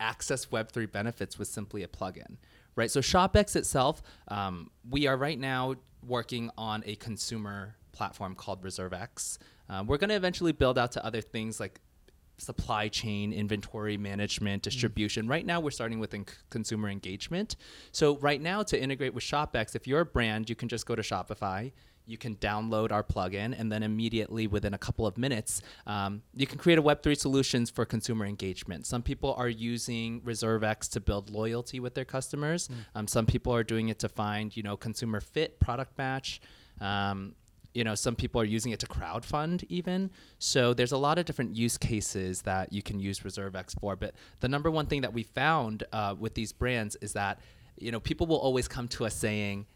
access 0.00 0.46
Web3 0.46 0.90
benefits 0.90 1.38
with 1.38 1.48
simply 1.48 1.82
a 1.82 1.88
plugin, 1.88 2.36
right? 2.76 2.90
So 2.90 3.00
ShopX 3.00 3.56
itself, 3.56 4.02
um, 4.28 4.70
we 4.88 5.06
are 5.06 5.16
right 5.16 5.38
now 5.38 5.74
working 6.06 6.50
on 6.56 6.82
a 6.86 6.94
consumer 6.96 7.76
platform 7.92 8.34
called 8.34 8.62
ReserveX. 8.62 9.38
Um, 9.68 9.86
we're 9.86 9.98
going 9.98 10.10
to 10.10 10.16
eventually 10.16 10.52
build 10.52 10.78
out 10.78 10.92
to 10.92 11.04
other 11.04 11.20
things 11.20 11.60
like 11.60 11.80
supply 12.38 12.88
chain, 12.88 13.32
inventory 13.32 13.96
management, 13.96 14.62
distribution. 14.62 15.26
Right 15.26 15.44
now, 15.44 15.60
we're 15.60 15.72
starting 15.72 15.98
with 15.98 16.14
in- 16.14 16.26
consumer 16.50 16.88
engagement. 16.88 17.56
So 17.92 18.16
right 18.18 18.40
now, 18.40 18.62
to 18.62 18.80
integrate 18.80 19.12
with 19.12 19.24
ShopX, 19.24 19.74
if 19.74 19.86
you're 19.86 20.00
a 20.00 20.06
brand, 20.06 20.48
you 20.48 20.54
can 20.54 20.68
just 20.68 20.86
go 20.86 20.94
to 20.94 21.02
Shopify. 21.02 21.72
You 22.08 22.18
can 22.18 22.36
download 22.36 22.90
our 22.90 23.02
plugin, 23.02 23.58
and 23.58 23.70
then 23.70 23.82
immediately 23.82 24.46
within 24.46 24.74
a 24.74 24.78
couple 24.78 25.06
of 25.06 25.18
minutes, 25.18 25.62
um, 25.86 26.22
you 26.34 26.46
can 26.46 26.58
create 26.58 26.78
a 26.78 26.82
Web3 26.82 27.16
solutions 27.16 27.70
for 27.70 27.84
consumer 27.84 28.24
engagement. 28.24 28.86
Some 28.86 29.02
people 29.02 29.34
are 29.36 29.48
using 29.48 30.20
ReserveX 30.22 30.88
to 30.90 31.00
build 31.00 31.30
loyalty 31.30 31.80
with 31.80 31.94
their 31.94 32.04
customers. 32.04 32.68
Um, 32.94 33.06
some 33.06 33.26
people 33.26 33.54
are 33.54 33.62
doing 33.62 33.88
it 33.90 33.98
to 34.00 34.08
find, 34.08 34.56
you 34.56 34.62
know, 34.62 34.76
consumer 34.76 35.20
fit, 35.20 35.60
product 35.60 35.98
match. 35.98 36.40
Um, 36.80 37.34
you 37.74 37.84
know 37.84 37.94
some 37.94 38.16
people 38.16 38.40
are 38.40 38.44
using 38.44 38.72
it 38.72 38.80
to 38.80 38.86
crowdfund 38.86 39.64
even 39.68 40.10
so 40.38 40.74
there's 40.74 40.92
a 40.92 40.96
lot 40.98 41.18
of 41.18 41.26
different 41.26 41.54
use 41.54 41.76
cases 41.78 42.42
that 42.42 42.72
you 42.72 42.82
can 42.82 42.98
use 42.98 43.20
reservex 43.20 43.78
for 43.78 43.94
but 43.94 44.14
the 44.40 44.48
number 44.48 44.70
one 44.70 44.86
thing 44.86 45.02
that 45.02 45.12
we 45.12 45.22
found 45.22 45.84
uh, 45.92 46.14
with 46.18 46.34
these 46.34 46.52
brands 46.52 46.96
is 47.00 47.12
that 47.12 47.38
you 47.78 47.92
know 47.92 48.00
people 48.00 48.26
will 48.26 48.38
always 48.38 48.66
come 48.66 48.88
to 48.88 49.04
us 49.04 49.14
saying 49.14 49.66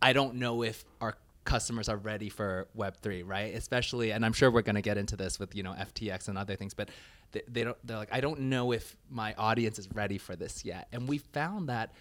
i 0.00 0.12
don't 0.12 0.34
know 0.34 0.62
if 0.62 0.84
our 1.00 1.16
customers 1.44 1.88
are 1.88 1.96
ready 1.96 2.28
for 2.28 2.68
web3 2.76 3.22
right 3.26 3.54
especially 3.54 4.12
and 4.12 4.24
i'm 4.24 4.32
sure 4.32 4.50
we're 4.50 4.62
going 4.62 4.74
to 4.76 4.82
get 4.82 4.96
into 4.96 5.16
this 5.16 5.38
with 5.38 5.54
you 5.54 5.62
know 5.62 5.72
ftx 5.72 6.28
and 6.28 6.38
other 6.38 6.54
things 6.56 6.72
but 6.74 6.88
they, 7.32 7.42
they 7.48 7.64
don't 7.64 7.76
they're 7.84 7.96
like 7.96 8.12
i 8.12 8.20
don't 8.20 8.38
know 8.40 8.72
if 8.72 8.96
my 9.10 9.34
audience 9.34 9.78
is 9.78 9.88
ready 9.92 10.18
for 10.18 10.36
this 10.36 10.64
yet 10.64 10.86
and 10.92 11.08
we 11.08 11.18
found 11.18 11.68
that 11.68 11.92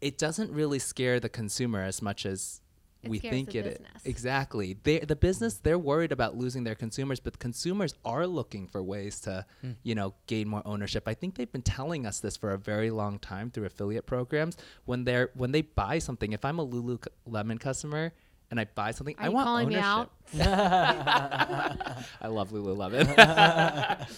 it 0.00 0.18
doesn't 0.18 0.50
really 0.52 0.78
scare 0.78 1.18
the 1.18 1.28
consumer 1.28 1.82
as 1.82 2.02
much 2.02 2.26
as 2.26 2.60
It 3.02 3.10
we 3.10 3.18
think 3.18 3.50
the 3.52 3.58
it 3.58 3.66
is. 3.66 3.72
business. 3.78 4.02
Exactly. 4.04 4.76
They, 4.82 4.98
the 4.98 5.16
business, 5.16 5.54
they're 5.54 5.78
worried 5.78 6.12
about 6.12 6.36
losing 6.36 6.64
their 6.64 6.74
consumers, 6.74 7.20
but 7.20 7.38
consumers 7.38 7.94
are 8.04 8.26
looking 8.26 8.66
for 8.66 8.82
ways 8.82 9.20
to, 9.20 9.44
Hmm. 9.62 9.72
you 9.82 9.94
know, 9.94 10.14
gain 10.26 10.48
more 10.48 10.62
ownership. 10.66 11.04
I 11.06 11.14
think 11.14 11.34
they've 11.36 11.50
been 11.50 11.62
telling 11.62 12.06
us 12.06 12.20
this 12.20 12.36
for 12.36 12.50
a 12.52 12.58
very 12.58 12.90
long 12.90 13.18
time 13.18 13.50
through 13.50 13.66
affiliate 13.66 14.06
programs. 14.06 14.56
When 14.84 15.04
they're 15.04 15.30
when 15.34 15.52
they 15.52 15.62
buy 15.62 15.98
something, 16.00 16.32
if 16.32 16.44
I'm 16.44 16.58
a 16.58 16.66
Lululemon 16.66 17.60
customer 17.60 18.12
and 18.50 18.60
I 18.60 18.66
buy 18.66 18.90
something, 18.92 19.16
Are 19.18 19.24
I 19.24 19.26
you 19.28 19.32
want 19.32 19.46
calling 19.46 19.68
me 19.68 19.76
ownership. 19.76 20.46
out? 20.46 22.06
I 22.20 22.28
love 22.28 22.50
Lululemon. 22.50 23.08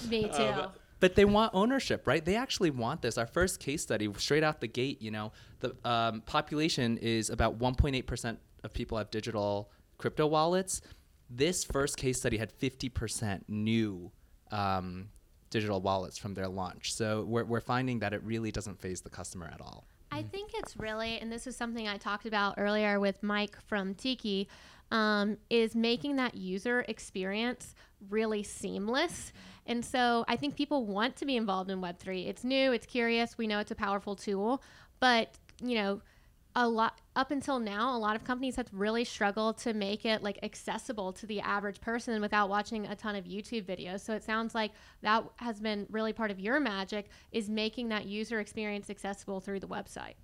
Me 0.11 0.23
too. 0.25 0.43
Um, 0.43 0.70
but 0.99 1.14
they 1.14 1.25
want 1.25 1.52
ownership, 1.55 2.06
right? 2.06 2.25
They 2.25 2.37
actually 2.37 2.70
want 2.70 3.02
this. 3.02 3.19
Our 3.19 3.26
first 3.26 3.61
case 3.61 3.82
study, 3.82 4.11
straight 4.17 4.43
out 4.43 4.61
the 4.61 4.67
gate, 4.67 5.02
you 5.02 5.11
know, 5.11 5.32
the 5.61 5.76
um, 5.84 6.23
population 6.23 6.96
is 6.99 7.28
about 7.31 7.58
1.8% 7.58 8.37
of 8.64 8.73
people 8.73 8.96
have 8.99 9.11
digital 9.11 9.70
crypto 9.99 10.26
wallets. 10.26 10.81
This 11.28 11.64
first 11.64 11.96
case 11.96 12.19
study 12.19 12.38
had 12.38 12.50
50% 12.58 13.43
new 13.49 14.11
um, 14.50 15.08
digital 15.50 15.81
wallets 15.81 16.17
from 16.19 16.34
their 16.34 16.49
launch. 16.49 16.94
So 16.94 17.25
we're, 17.25 17.44
we're 17.44 17.61
finding 17.61 17.99
that 18.00 18.12
it 18.12 18.23
really 18.23 18.50
doesn't 18.50 18.81
faze 18.81 19.00
the 19.02 19.11
customer 19.11 19.50
at 19.52 19.61
all. 19.61 19.87
I 20.11 20.23
think 20.23 20.53
it's 20.55 20.76
really, 20.76 21.19
and 21.19 21.31
this 21.31 21.47
is 21.47 21.56
something 21.56 21.87
I 21.87 21.97
talked 21.99 22.26
about 22.26 22.54
earlier 22.59 22.99
with 23.00 23.23
Mike 23.23 23.57
from 23.66 23.95
Tiki, 23.95 24.49
um, 24.90 25.37
is 25.50 25.75
making 25.75 26.16
that 26.16 26.35
user 26.35 26.85
experience 26.88 27.75
really 28.09 28.42
seamless. 28.42 29.33
And 29.66 29.85
so 29.85 30.25
I 30.28 30.37
think 30.37 30.57
people 30.57 30.87
want 30.87 31.16
to 31.16 31.26
be 31.26 31.37
involved 31.37 31.71
in 31.71 31.80
Web3. 31.80 32.28
It's 32.28 32.45
new, 32.45 32.73
it's 32.73 32.87
curious, 32.87 33.37
we 33.37 33.47
know 33.47 33.59
it's 33.59 33.73
a 33.73 33.76
powerful 33.76 34.14
tool, 34.14 34.62
but, 35.00 35.35
you 35.62 35.75
know, 35.75 36.00
a 36.58 36.66
lot 36.66 36.98
up 37.14 37.30
until 37.30 37.58
now 37.58 37.94
a 37.94 37.98
lot 37.98 38.16
of 38.16 38.25
companies 38.25 38.56
have 38.56 38.66
really 38.72 39.04
struggled 39.04 39.58
to 39.58 39.75
make 39.75 40.06
it 40.06 40.22
like 40.22 40.38
accessible 40.42 41.12
to 41.12 41.26
the 41.26 41.38
average 41.40 41.82
person 41.82 42.20
without 42.20 42.48
watching 42.48 42.86
a 42.86 42.96
ton 42.96 43.14
of 43.14 43.26
youtube 43.26 43.64
videos. 43.64 44.00
So 44.00 44.14
it 44.14 44.25
sounds 44.25 44.54
like 44.54 44.72
that 45.02 45.25
has 45.36 45.60
been 45.60 45.86
really 45.90 46.14
part 46.14 46.30
of 46.30 46.40
your 46.40 46.58
magic 46.58 47.10
is 47.30 47.50
making 47.50 47.90
that 47.90 48.06
user 48.06 48.40
experience 48.40 48.88
accessible 48.88 49.40
through 49.40 49.60
the 49.60 49.68
website. 49.68 50.14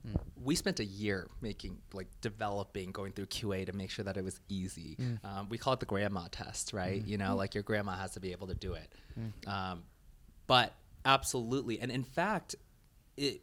We 0.42 0.54
spent 0.56 0.80
a 0.80 0.84
year 0.84 1.28
making 1.42 1.76
like 1.92 2.08
developing 2.22 2.92
going 2.92 3.12
through 3.12 3.26
qa 3.26 3.66
to 3.66 3.72
make 3.74 3.90
sure 3.90 4.04
that 4.06 4.16
it 4.16 4.24
was 4.24 4.40
easy. 4.48 4.96
Um, 5.22 5.48
we 5.50 5.58
call 5.58 5.74
it 5.74 5.80
the 5.80 5.86
grandma 5.86 6.28
test 6.30 6.72
right? 6.72 7.04
You 7.04 7.18
know 7.18 7.36
like 7.36 7.54
your 7.54 7.62
grandma 7.62 7.92
has 7.96 8.12
to 8.12 8.20
be 8.20 8.32
able 8.32 8.46
to 8.46 8.54
do 8.54 8.72
it. 8.72 8.90
Um, 9.46 9.82
but 10.46 10.72
absolutely. 11.04 11.78
And 11.78 11.92
in 11.92 12.04
fact 12.04 12.54
it 13.18 13.42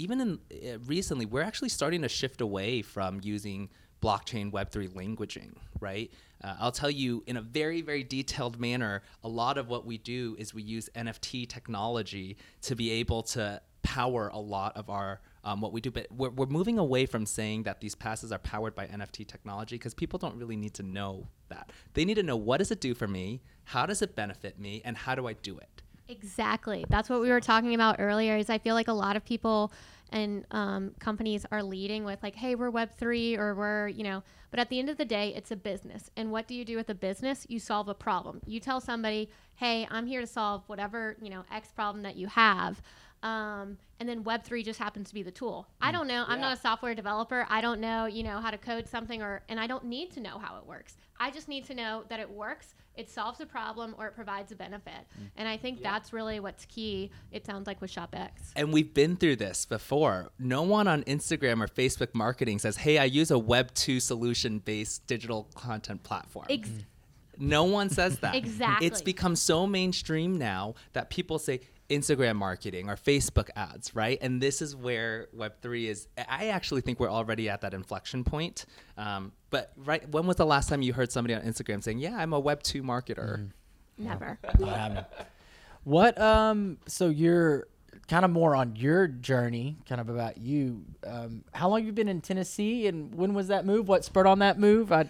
even 0.00 0.20
in 0.20 0.38
uh, 0.52 0.78
recently 0.86 1.26
we're 1.26 1.42
actually 1.42 1.68
starting 1.68 2.02
to 2.02 2.08
shift 2.08 2.40
away 2.40 2.82
from 2.82 3.20
using 3.22 3.68
blockchain 4.02 4.50
web3 4.50 4.88
languaging 4.90 5.52
right? 5.80 6.10
Uh, 6.42 6.56
i'll 6.58 6.72
tell 6.72 6.90
you 6.90 7.22
in 7.26 7.36
a 7.36 7.42
very 7.42 7.82
very 7.82 8.02
detailed 8.02 8.58
manner 8.58 9.02
a 9.24 9.28
lot 9.28 9.58
of 9.58 9.68
what 9.68 9.84
we 9.84 9.98
do 9.98 10.34
is 10.38 10.54
we 10.54 10.62
use 10.62 10.88
nft 10.96 11.48
technology 11.48 12.36
to 12.62 12.74
be 12.74 12.90
able 12.90 13.22
to 13.22 13.60
power 13.82 14.28
a 14.32 14.38
lot 14.38 14.76
of 14.76 14.90
our 14.90 15.20
um, 15.42 15.60
what 15.60 15.72
we 15.72 15.80
do. 15.80 15.90
But 15.90 16.06
we're, 16.12 16.30
we're 16.30 16.46
moving 16.46 16.78
away 16.78 17.06
from 17.06 17.24
saying 17.24 17.62
that 17.62 17.80
these 17.80 17.94
passes 17.94 18.30
are 18.30 18.38
powered 18.38 18.74
by 18.74 18.86
nft 18.86 19.26
technology 19.26 19.76
because 19.76 19.94
people 19.94 20.18
don't 20.18 20.36
really 20.36 20.56
need 20.56 20.74
to 20.74 20.82
know 20.82 21.28
that. 21.48 21.70
They 21.94 22.04
need 22.04 22.14
to 22.14 22.22
know 22.22 22.36
what 22.36 22.58
does 22.58 22.70
it 22.70 22.80
do 22.80 22.94
for 22.94 23.08
me? 23.08 23.42
How 23.64 23.86
does 23.86 24.02
it 24.02 24.14
benefit 24.14 24.58
me? 24.58 24.82
And 24.84 24.96
how 24.96 25.14
do 25.14 25.26
i 25.26 25.32
do 25.32 25.58
it 25.58 25.82
Exactly. 26.10 26.84
That's 26.88 27.08
what 27.08 27.20
we 27.20 27.30
were 27.30 27.40
talking 27.40 27.74
about 27.74 27.96
earlier 27.98 28.36
is 28.36 28.50
I 28.50 28.58
feel 28.58 28.74
like 28.74 28.88
a 28.88 28.92
lot 28.92 29.16
of 29.16 29.24
people 29.24 29.72
and 30.12 30.44
um, 30.50 30.92
companies 30.98 31.46
are 31.52 31.62
leading 31.62 32.04
with 32.04 32.20
like, 32.22 32.34
"Hey, 32.34 32.56
we're 32.56 32.70
Web 32.70 32.90
three, 32.98 33.36
or 33.36 33.54
we're 33.54 33.88
you 33.88 34.02
know." 34.02 34.22
But 34.50 34.58
at 34.58 34.68
the 34.68 34.80
end 34.80 34.88
of 34.90 34.96
the 34.96 35.04
day, 35.04 35.32
it's 35.36 35.52
a 35.52 35.56
business, 35.56 36.10
and 36.16 36.32
what 36.32 36.48
do 36.48 36.54
you 36.54 36.64
do 36.64 36.76
with 36.76 36.90
a 36.90 36.94
business? 36.94 37.46
You 37.48 37.60
solve 37.60 37.88
a 37.88 37.94
problem. 37.94 38.40
You 38.44 38.58
tell 38.58 38.80
somebody, 38.80 39.30
"Hey, 39.54 39.86
I'm 39.88 40.06
here 40.06 40.20
to 40.20 40.26
solve 40.26 40.64
whatever 40.66 41.16
you 41.22 41.30
know 41.30 41.44
X 41.52 41.70
problem 41.70 42.02
that 42.02 42.16
you 42.16 42.26
have." 42.26 42.82
Um, 43.22 43.76
and 43.98 44.08
then 44.08 44.24
Web3 44.24 44.64
just 44.64 44.78
happens 44.78 45.08
to 45.08 45.14
be 45.14 45.22
the 45.22 45.30
tool. 45.30 45.68
I 45.80 45.92
don't 45.92 46.06
know. 46.06 46.24
I'm 46.26 46.40
not 46.40 46.56
a 46.56 46.60
software 46.60 46.94
developer. 46.94 47.46
I 47.50 47.60
don't 47.60 47.80
know, 47.80 48.06
you 48.06 48.22
know, 48.22 48.40
how 48.40 48.50
to 48.50 48.56
code 48.56 48.88
something 48.88 49.20
or, 49.20 49.42
and 49.48 49.60
I 49.60 49.66
don't 49.66 49.84
need 49.84 50.10
to 50.12 50.20
know 50.20 50.38
how 50.38 50.56
it 50.56 50.66
works. 50.66 50.96
I 51.18 51.30
just 51.30 51.46
need 51.46 51.66
to 51.66 51.74
know 51.74 52.04
that 52.08 52.18
it 52.18 52.30
works, 52.30 52.74
it 53.00 53.08
solves 53.10 53.40
a 53.40 53.46
problem, 53.46 53.94
or 53.98 54.06
it 54.06 54.14
provides 54.14 54.52
a 54.52 54.56
benefit. 54.56 54.92
Mm. 55.18 55.30
And 55.36 55.48
I 55.48 55.56
think 55.56 55.82
that's 55.82 56.12
really 56.12 56.38
what's 56.38 56.66
key. 56.66 57.10
It 57.32 57.46
sounds 57.46 57.66
like 57.66 57.80
with 57.80 57.90
ShopX. 57.90 58.30
And 58.54 58.72
we've 58.72 58.92
been 58.92 59.16
through 59.16 59.36
this 59.36 59.64
before. 59.64 60.30
No 60.38 60.62
one 60.62 60.86
on 60.86 61.02
Instagram 61.04 61.62
or 61.62 61.66
Facebook 61.66 62.14
marketing 62.14 62.58
says, 62.58 62.76
"Hey, 62.76 62.98
I 62.98 63.04
use 63.04 63.30
a 63.30 63.38
Web 63.38 63.72
two 63.74 64.00
solution 64.00 64.58
based 64.58 65.06
digital 65.06 65.48
content 65.54 66.02
platform." 66.02 66.46
Ex- 66.50 66.68
No 67.38 67.64
one 67.64 67.88
says 67.88 68.18
that. 68.18 68.34
Exactly. 68.40 68.86
It's 68.86 69.00
become 69.00 69.34
so 69.34 69.66
mainstream 69.66 70.36
now 70.36 70.74
that 70.92 71.08
people 71.08 71.38
say 71.38 71.60
Instagram 71.90 72.36
marketing 72.36 72.88
or 72.88 72.96
Facebook 72.96 73.50
ads, 73.56 73.94
right? 73.94 74.18
And 74.22 74.40
this 74.40 74.62
is 74.62 74.74
where 74.76 75.28
Web3 75.36 75.88
is. 75.88 76.08
I 76.28 76.48
actually 76.48 76.80
think 76.80 77.00
we're 77.00 77.10
already 77.10 77.48
at 77.50 77.60
that 77.62 77.74
inflection 77.74 78.24
point. 78.24 78.64
Um, 78.96 79.32
but 79.50 79.72
right, 79.76 80.08
when 80.08 80.26
was 80.26 80.36
the 80.36 80.46
last 80.46 80.68
time 80.68 80.82
you 80.82 80.92
heard 80.92 81.10
somebody 81.10 81.34
on 81.34 81.42
Instagram 81.42 81.82
saying, 81.82 81.98
"Yeah, 81.98 82.16
I'm 82.16 82.32
a 82.32 82.40
Web2 82.40 82.82
marketer"? 82.82 83.50
Never. 83.98 84.38
Not 84.58 84.68
happening. 84.78 85.04
What 85.84 86.20
um 86.20 86.78
so 86.86 87.08
you're 87.08 87.66
kind 88.08 88.24
of 88.24 88.30
more 88.30 88.54
on 88.54 88.76
your 88.76 89.06
journey, 89.06 89.78
kind 89.88 90.00
of 90.00 90.08
about 90.08 90.38
you. 90.38 90.84
Um 91.06 91.44
how 91.52 91.68
long 91.68 91.80
have 91.80 91.86
you 91.86 91.92
been 91.92 92.08
in 92.08 92.20
Tennessee 92.20 92.86
and 92.86 93.14
when 93.14 93.34
was 93.34 93.48
that 93.48 93.66
move? 93.66 93.88
What 93.88 94.04
spurred 94.04 94.26
on 94.26 94.38
that 94.40 94.58
move? 94.58 94.92
I 94.92 95.08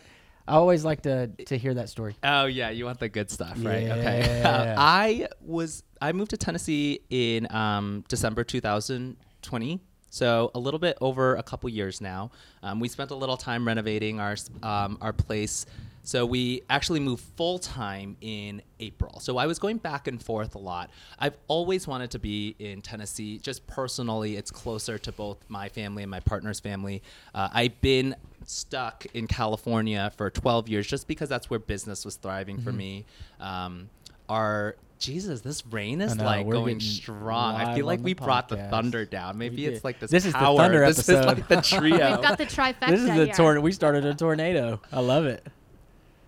I 0.51 0.55
always 0.55 0.85
like 0.85 1.03
to 1.03 1.29
to 1.47 1.57
hear 1.57 1.75
that 1.75 1.89
story. 1.89 2.17
Oh 2.25 2.47
yeah, 2.47 2.71
you 2.71 2.85
want 2.85 2.99
the 2.99 3.09
good 3.09 3.31
stuff, 3.31 3.55
right? 3.59 3.89
Okay. 3.89 4.43
Uh, 4.43 4.75
I 4.79 5.29
was 5.41 5.85
I 6.01 6.11
moved 6.11 6.31
to 6.31 6.37
Tennessee 6.37 7.03
in 7.09 7.47
um, 7.55 8.05
December 8.09 8.43
2020, 8.43 9.81
so 10.11 10.51
a 10.53 10.59
little 10.59 10.81
bit 10.81 10.99
over 11.01 11.37
a 11.37 11.43
couple 11.45 11.69
years 11.71 12.01
now. 12.01 12.33
Um, 12.65 12.81
we 12.81 12.89
spent 12.89 13.13
a 13.13 13.15
little 13.15 13.37
time 13.37 13.65
renovating 13.65 14.19
our 14.19 14.35
um, 14.65 14.99
our 15.01 15.13
place. 15.13 15.67
So 16.03 16.25
we 16.25 16.63
actually 16.71 17.01
moved 17.01 17.23
full 17.37 17.59
time 17.59 18.17
in 18.21 18.63
April. 18.79 19.21
So 19.21 19.37
I 19.37 19.47
was 19.47 19.59
going 19.59 19.79
back 19.79 20.07
and 20.07 20.23
forth 20.23 20.55
a 20.55 20.59
lot. 20.59 20.91
I've 21.19 21.37
always 21.49 21.87
wanted 21.87 22.11
to 22.13 22.19
be 22.19 22.57
in 22.59 22.81
Tennessee, 22.83 23.39
just 23.39 23.67
personally. 23.67 24.37
It's 24.37 24.51
closer 24.51 24.99
to 24.99 25.13
both 25.13 25.39
my 25.49 25.69
family 25.69 26.03
and 26.03 26.11
my 26.11 26.21
partner's 26.21 26.61
family. 26.61 27.03
Uh, 27.35 27.49
I've 27.53 27.81
been 27.81 28.17
stuck 28.47 29.07
in 29.15 29.27
California 29.27 30.11
for 30.17 30.31
12 30.31 30.69
years 30.69 30.87
just 30.87 31.07
because 31.07 31.29
that's 31.29 31.51
where 31.51 31.59
business 31.59 32.05
was 32.05 32.17
thriving 32.17 32.59
for 32.59 32.73
me. 32.73 33.05
Um, 33.39 33.91
our 34.29 34.77
Jesus, 34.99 35.41
this 35.41 35.67
rain 35.67 36.03
is 36.03 36.15
know, 36.15 36.25
like 36.25 36.49
going 36.49 36.79
strong. 36.79 37.57
I 37.57 37.75
feel 37.75 37.87
like 37.87 38.01
we 38.01 38.13
the 38.13 38.23
brought 38.23 38.49
the 38.49 38.57
thunder 38.57 39.05
down. 39.07 39.39
Maybe 39.39 39.65
it's 39.67 39.83
like 39.83 39.99
this. 39.99 40.11
This 40.11 40.27
is 40.27 40.35
the 40.35 40.39
thunder 40.39 40.87
This 40.87 40.99
is 40.99 41.09
episode. 41.09 41.27
like 41.27 41.49
the 41.49 41.63
trio. 41.63 42.11
We've 42.11 42.23
got 42.23 42.37
the 42.39 42.45
trifecta 42.47 42.89
This 42.91 43.01
is 43.01 43.07
the 43.07 43.25
here. 43.27 43.35
tornado. 43.35 43.61
We 43.63 43.73
started 43.73 44.05
a 44.05 44.15
tornado. 44.15 44.81
I 44.93 45.01
love 45.01 45.25
it. 45.25 45.47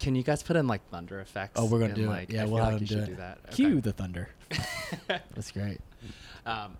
Can 0.02 0.14
you 0.16 0.22
guys 0.22 0.42
put 0.42 0.56
in 0.56 0.66
like 0.66 0.86
thunder 0.90 1.20
effects? 1.20 1.52
Oh, 1.60 1.66
we're 1.66 1.78
gonna 1.78 1.94
do 1.94 2.08
like, 2.08 2.28
it. 2.30 2.34
Yeah, 2.34 2.42
I 2.42 2.46
we'll 2.46 2.62
have 2.64 2.74
like 2.74 2.84
do 2.86 2.98
it. 2.98 3.06
do 3.06 3.14
that. 3.16 3.38
Okay. 3.46 3.54
Cue 3.56 3.80
the 3.80 3.92
thunder. 3.92 4.28
That's 5.08 5.50
great. 5.52 5.80
Um, 6.44 6.76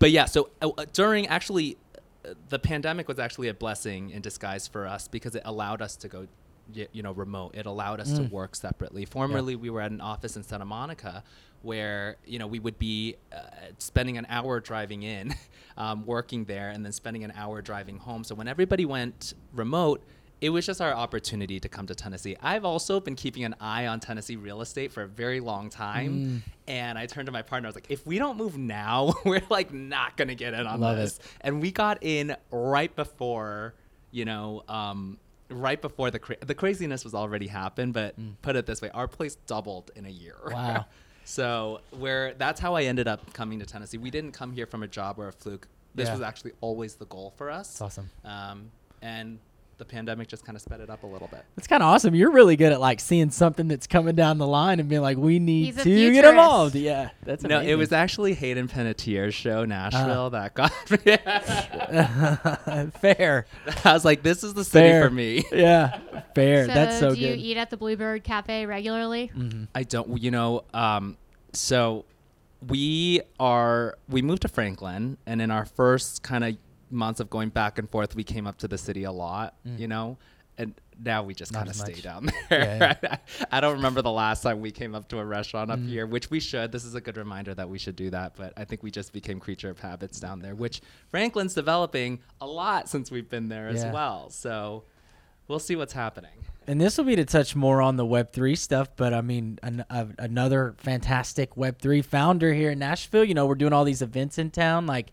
but 0.00 0.10
yeah, 0.10 0.24
so 0.26 0.50
uh, 0.60 0.70
uh, 0.76 0.84
during 0.92 1.28
actually, 1.28 1.76
uh, 2.24 2.34
the 2.48 2.58
pandemic 2.58 3.06
was 3.08 3.18
actually 3.18 3.48
a 3.48 3.54
blessing 3.54 4.10
in 4.10 4.22
disguise 4.22 4.66
for 4.66 4.86
us 4.86 5.08
because 5.08 5.34
it 5.36 5.42
allowed 5.44 5.80
us 5.82 5.96
to 5.96 6.08
go, 6.08 6.26
y- 6.74 6.88
you 6.92 7.02
know, 7.02 7.12
remote. 7.12 7.54
It 7.54 7.66
allowed 7.66 8.00
us 8.00 8.12
to 8.14 8.22
Mm. 8.22 8.30
work 8.30 8.56
separately. 8.56 9.04
Formerly, 9.04 9.54
we 9.56 9.70
were 9.70 9.80
at 9.80 9.90
an 9.92 10.00
office 10.00 10.36
in 10.36 10.42
Santa 10.42 10.64
Monica 10.64 11.22
where 11.62 12.16
you 12.24 12.38
know 12.38 12.46
we 12.46 12.58
would 12.60 12.78
be 12.78 13.16
uh, 13.32 13.38
spending 13.78 14.16
an 14.18 14.26
hour 14.28 14.60
driving 14.60 15.02
in, 15.04 15.34
um, 15.76 16.04
working 16.06 16.44
there, 16.44 16.70
and 16.70 16.84
then 16.84 16.92
spending 16.92 17.22
an 17.24 17.32
hour 17.36 17.62
driving 17.62 17.98
home. 17.98 18.24
So 18.24 18.34
when 18.34 18.48
everybody 18.48 18.84
went 18.84 19.34
remote. 19.52 20.02
It 20.40 20.50
was 20.50 20.64
just 20.66 20.80
our 20.80 20.92
opportunity 20.92 21.58
to 21.60 21.68
come 21.68 21.86
to 21.86 21.94
Tennessee. 21.94 22.36
I've 22.40 22.64
also 22.64 23.00
been 23.00 23.16
keeping 23.16 23.44
an 23.44 23.56
eye 23.60 23.86
on 23.88 23.98
Tennessee 24.00 24.36
real 24.36 24.60
estate 24.60 24.92
for 24.92 25.02
a 25.02 25.06
very 25.08 25.40
long 25.40 25.68
time. 25.68 26.12
Mm. 26.14 26.40
And 26.68 26.98
I 26.98 27.06
turned 27.06 27.26
to 27.26 27.32
my 27.32 27.42
partner. 27.42 27.66
I 27.66 27.70
was 27.70 27.74
like, 27.74 27.90
if 27.90 28.06
we 28.06 28.18
don't 28.18 28.36
move 28.36 28.56
now, 28.56 29.14
we're 29.24 29.42
like 29.50 29.72
not 29.72 30.16
gonna 30.16 30.34
get 30.36 30.54
in 30.54 30.66
on 30.66 30.80
Love 30.80 30.96
this. 30.96 31.18
it. 31.18 31.24
And 31.40 31.60
we 31.60 31.72
got 31.72 31.98
in 32.02 32.36
right 32.52 32.94
before, 32.94 33.74
you 34.12 34.24
know, 34.24 34.62
um, 34.68 35.18
right 35.50 35.80
before 35.80 36.10
the 36.10 36.18
cra- 36.18 36.36
the 36.44 36.54
craziness 36.54 37.04
was 37.04 37.14
already 37.14 37.46
happened. 37.48 37.94
But 37.94 38.14
put 38.42 38.54
it 38.54 38.64
this 38.66 38.80
way, 38.80 38.90
our 38.90 39.08
place 39.08 39.34
doubled 39.46 39.90
in 39.96 40.06
a 40.06 40.10
year. 40.10 40.36
Mm. 40.46 40.52
Wow. 40.52 40.86
so 41.24 41.80
where 41.90 42.34
that's 42.34 42.60
how 42.60 42.74
I 42.76 42.84
ended 42.84 43.08
up 43.08 43.32
coming 43.34 43.58
to 43.58 43.66
Tennessee. 43.66 43.98
We 43.98 44.10
didn't 44.10 44.32
come 44.32 44.52
here 44.52 44.66
from 44.66 44.82
a 44.84 44.88
job 44.88 45.18
or 45.18 45.28
a 45.28 45.32
fluke. 45.32 45.66
This 45.94 46.06
Yeah. 46.06 46.12
was 46.14 46.22
actually 46.22 46.52
always 46.60 46.94
the 46.94 47.06
goal 47.06 47.32
for 47.36 47.50
us. 47.50 47.70
That's 47.70 47.80
awesome. 47.80 48.10
Um, 48.24 48.70
and 49.02 49.38
the 49.78 49.84
pandemic 49.84 50.26
just 50.28 50.44
kind 50.44 50.56
of 50.56 50.62
sped 50.62 50.80
it 50.80 50.90
up 50.90 51.02
a 51.04 51.06
little 51.06 51.28
bit. 51.28 51.44
That's 51.56 51.68
kind 51.68 51.82
of 51.82 51.88
awesome. 51.88 52.14
You're 52.14 52.30
really 52.32 52.56
good 52.56 52.72
at 52.72 52.80
like 52.80 52.98
seeing 53.00 53.30
something 53.30 53.68
that's 53.68 53.86
coming 53.86 54.14
down 54.16 54.38
the 54.38 54.46
line 54.46 54.80
and 54.80 54.88
being 54.88 55.02
like, 55.02 55.16
we 55.16 55.38
need 55.38 55.66
He's 55.74 55.84
to 55.84 56.08
a 56.08 56.12
get 56.12 56.24
involved. 56.24 56.74
Yeah, 56.74 57.10
that's 57.22 57.42
No, 57.44 57.60
it 57.60 57.74
was 57.76 57.92
actually 57.92 58.34
Hayden 58.34 58.68
Panettiere's 58.68 59.34
show, 59.34 59.64
Nashville, 59.64 60.26
Uh-huh. 60.26 60.28
that 60.30 60.54
got 60.54 60.72
me. 60.90 61.16
fair. 63.00 63.46
I 63.84 63.92
was 63.92 64.04
like, 64.04 64.22
this 64.22 64.44
is 64.44 64.54
the 64.54 64.64
city 64.64 64.88
Fair. 64.88 65.08
for 65.08 65.14
me. 65.14 65.44
Yeah, 65.52 65.98
fair. 66.34 66.66
So, 66.66 66.74
that's 66.74 66.98
so 66.98 67.14
do 67.14 67.20
you 67.20 67.28
good. 67.30 67.38
eat 67.38 67.56
at 67.56 67.70
the 67.70 67.76
Bluebird 67.76 68.22
Cafe 68.24 68.66
regularly? 68.66 69.30
I 69.74 69.82
don't, 69.82 70.20
you 70.22 70.30
know, 70.30 70.64
um, 70.74 71.16
so 71.52 72.04
we 72.68 73.20
are, 73.40 73.96
we 74.08 74.22
moved 74.22 74.42
to 74.42 74.48
Franklin, 74.48 75.16
and 75.26 75.40
in 75.42 75.50
our 75.50 75.64
first 75.64 76.22
kind 76.22 76.44
of 76.44 76.56
months 76.90 77.20
of 77.20 77.30
going 77.30 77.48
back 77.50 77.78
and 77.78 77.88
forth, 77.90 78.14
we 78.14 78.24
came 78.24 78.46
up 78.46 78.58
to 78.58 78.68
the 78.68 78.78
city 78.78 79.04
a 79.04 79.12
lot, 79.12 79.54
you 79.64 79.88
know, 79.88 80.18
and 80.56 80.74
now 81.02 81.22
we 81.22 81.34
just 81.34 81.52
Mm. 81.52 81.56
Kind 81.56 81.68
of 81.68 81.76
stay 81.76 81.92
down 82.00 82.28
there. 82.50 82.96
Yeah, 83.02 83.16
I 83.52 83.60
don't 83.60 83.76
remember 83.76 84.02
the 84.02 84.10
last 84.10 84.42
time 84.42 84.60
we 84.60 84.72
came 84.72 84.94
up 84.94 85.06
to 85.08 85.18
a 85.18 85.24
restaurant 85.24 85.70
Mm. 85.70 85.74
up 85.74 85.80
here, 85.80 86.06
which 86.06 86.30
we 86.30 86.40
should. 86.40 86.72
This 86.72 86.84
is 86.84 86.94
a 86.96 87.00
good 87.00 87.16
reminder 87.16 87.54
that 87.54 87.68
we 87.68 87.78
should 87.78 87.94
do 87.94 88.10
that, 88.10 88.34
but 88.36 88.52
I 88.56 88.64
think 88.64 88.82
we 88.82 88.90
just 88.90 89.12
became 89.12 89.38
creature 89.38 89.70
of 89.70 89.78
habits 89.78 90.18
down 90.18 90.40
there, 90.40 90.54
which 90.56 90.80
Franklin's 91.10 91.54
developing 91.54 92.18
a 92.40 92.46
lot 92.46 92.88
since 92.88 93.10
we've 93.10 93.28
been 93.28 93.48
there 93.48 93.68
as 93.68 93.84
well. 93.92 94.30
So 94.30 94.84
we'll 95.46 95.60
see 95.60 95.76
what's 95.76 95.92
happening. 95.92 96.32
And 96.66 96.78
this 96.80 96.98
will 96.98 97.04
be 97.04 97.16
to 97.16 97.24
touch 97.24 97.54
more 97.56 97.80
on 97.80 97.96
the 97.96 98.04
Web 98.04 98.32
three 98.32 98.54
stuff, 98.56 98.88
but 98.96 99.14
I 99.14 99.20
mean, 99.22 99.58
an, 99.62 99.84
uh, 99.88 100.06
another 100.18 100.74
fantastic 100.76 101.56
Web 101.56 101.78
three 101.78 102.02
founder 102.02 102.52
here 102.52 102.72
in 102.72 102.78
Nashville. 102.80 103.24
You 103.24 103.32
know, 103.34 103.46
we're 103.46 103.54
doing 103.54 103.72
all 103.72 103.84
these 103.84 104.02
events 104.02 104.36
in 104.36 104.50
town. 104.50 104.86
Like, 104.86 105.12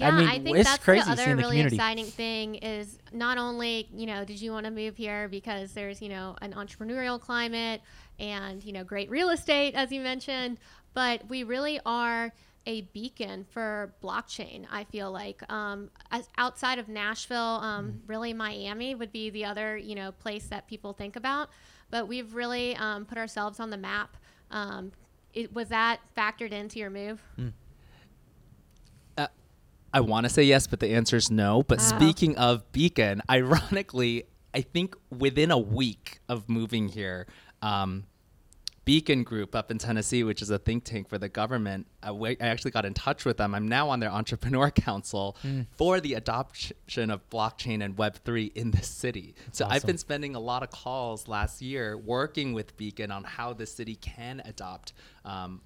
Yeah, 0.00 0.08
I 0.08 0.38
mean, 0.38 0.44
think 0.44 0.56
it's 0.58 0.68
that's 0.70 0.84
the 0.84 0.92
other 1.12 1.24
the 1.24 1.36
really 1.36 1.50
community. 1.50 1.76
exciting 1.76 2.06
thing 2.06 2.54
is 2.56 2.98
not 3.12 3.38
only 3.38 3.88
you 3.94 4.06
know 4.06 4.24
did 4.24 4.40
you 4.40 4.52
want 4.52 4.64
to 4.66 4.70
move 4.72 4.96
here 4.96 5.28
because 5.28 5.72
there's 5.72 6.02
you 6.02 6.08
know 6.08 6.36
an 6.42 6.52
entrepreneurial 6.52 7.20
climate 7.20 7.80
and 8.18 8.62
you 8.64 8.72
know 8.72 8.84
great 8.84 9.10
real 9.10 9.30
estate 9.30 9.74
as 9.74 9.92
you 9.92 10.00
mentioned, 10.00 10.58
but 10.94 11.28
we 11.28 11.42
really 11.44 11.80
are 11.86 12.32
a 12.66 12.80
beacon 12.94 13.44
for 13.50 13.92
blockchain. 14.02 14.64
I 14.70 14.84
feel 14.84 15.12
like 15.12 15.42
um, 15.52 15.90
as 16.10 16.28
outside 16.38 16.78
of 16.78 16.88
Nashville, 16.88 17.38
um, 17.38 17.86
Mm-hmm. 17.88 17.98
really 18.06 18.32
Miami 18.32 18.94
would 18.94 19.12
be 19.12 19.30
the 19.30 19.44
other 19.44 19.76
you 19.76 19.94
know 19.94 20.12
place 20.12 20.46
that 20.46 20.66
people 20.66 20.92
think 20.92 21.14
about, 21.16 21.50
but 21.90 22.08
we've 22.08 22.34
really 22.34 22.74
um, 22.76 23.04
put 23.04 23.18
ourselves 23.18 23.60
on 23.60 23.70
the 23.70 23.76
map. 23.76 24.16
Um, 24.50 24.92
it, 25.34 25.52
was 25.52 25.68
that 25.68 26.00
factored 26.16 26.52
into 26.52 26.78
your 26.78 26.90
move? 26.90 27.22
Uh, 27.38 27.42
I 29.94 30.00
want 30.00 30.24
to 30.24 30.30
say 30.30 30.42
yes, 30.42 30.66
but 30.66 30.80
the 30.80 30.88
answer 30.88 31.16
is 31.16 31.30
no. 31.30 31.62
But 31.62 31.78
Oh. 31.78 31.82
speaking 31.82 32.36
of 32.36 32.70
Beacon, 32.72 33.22
ironically, 33.30 34.24
I 34.52 34.60
think 34.60 34.96
within 35.16 35.50
a 35.50 35.58
week 35.58 36.18
of 36.28 36.48
moving 36.48 36.88
here, 36.88 37.26
um, 37.62 38.04
Beacon 38.84 39.22
Group 39.22 39.54
up 39.54 39.70
in 39.70 39.78
Tennessee, 39.78 40.24
which 40.24 40.42
is 40.42 40.50
a 40.50 40.58
think 40.58 40.84
tank 40.84 41.08
for 41.08 41.16
the 41.16 41.28
government, 41.30 41.86
I, 42.02 42.36
actually 42.38 42.72
got 42.72 42.84
in 42.84 42.92
touch 42.92 43.24
with 43.24 43.38
them. 43.38 43.54
I'm 43.54 43.66
now 43.66 43.88
on 43.88 43.98
their 44.00 44.10
entrepreneur 44.10 44.70
council 44.88 45.36
for 45.70 46.00
the 46.00 46.14
adoption 46.14 47.10
of 47.10 47.26
blockchain 47.30 47.82
and 47.82 47.96
Web3 47.96 48.52
in 48.54 48.72
this 48.72 48.86
city. 48.88 49.36
so 49.52 49.66
I've 49.66 49.86
been 49.86 49.96
spending 49.96 50.34
a 50.34 50.40
lot 50.40 50.62
of 50.62 50.70
calls 50.70 51.28
last 51.28 51.62
year 51.62 51.96
working 51.96 52.52
with 52.52 52.76
Beacon 52.76 53.10
on 53.10 53.24
how 53.24 53.54
the 53.54 53.64
city 53.64 53.94
can 53.94 54.42
adopt. 54.44 54.92
Um, 55.24 55.62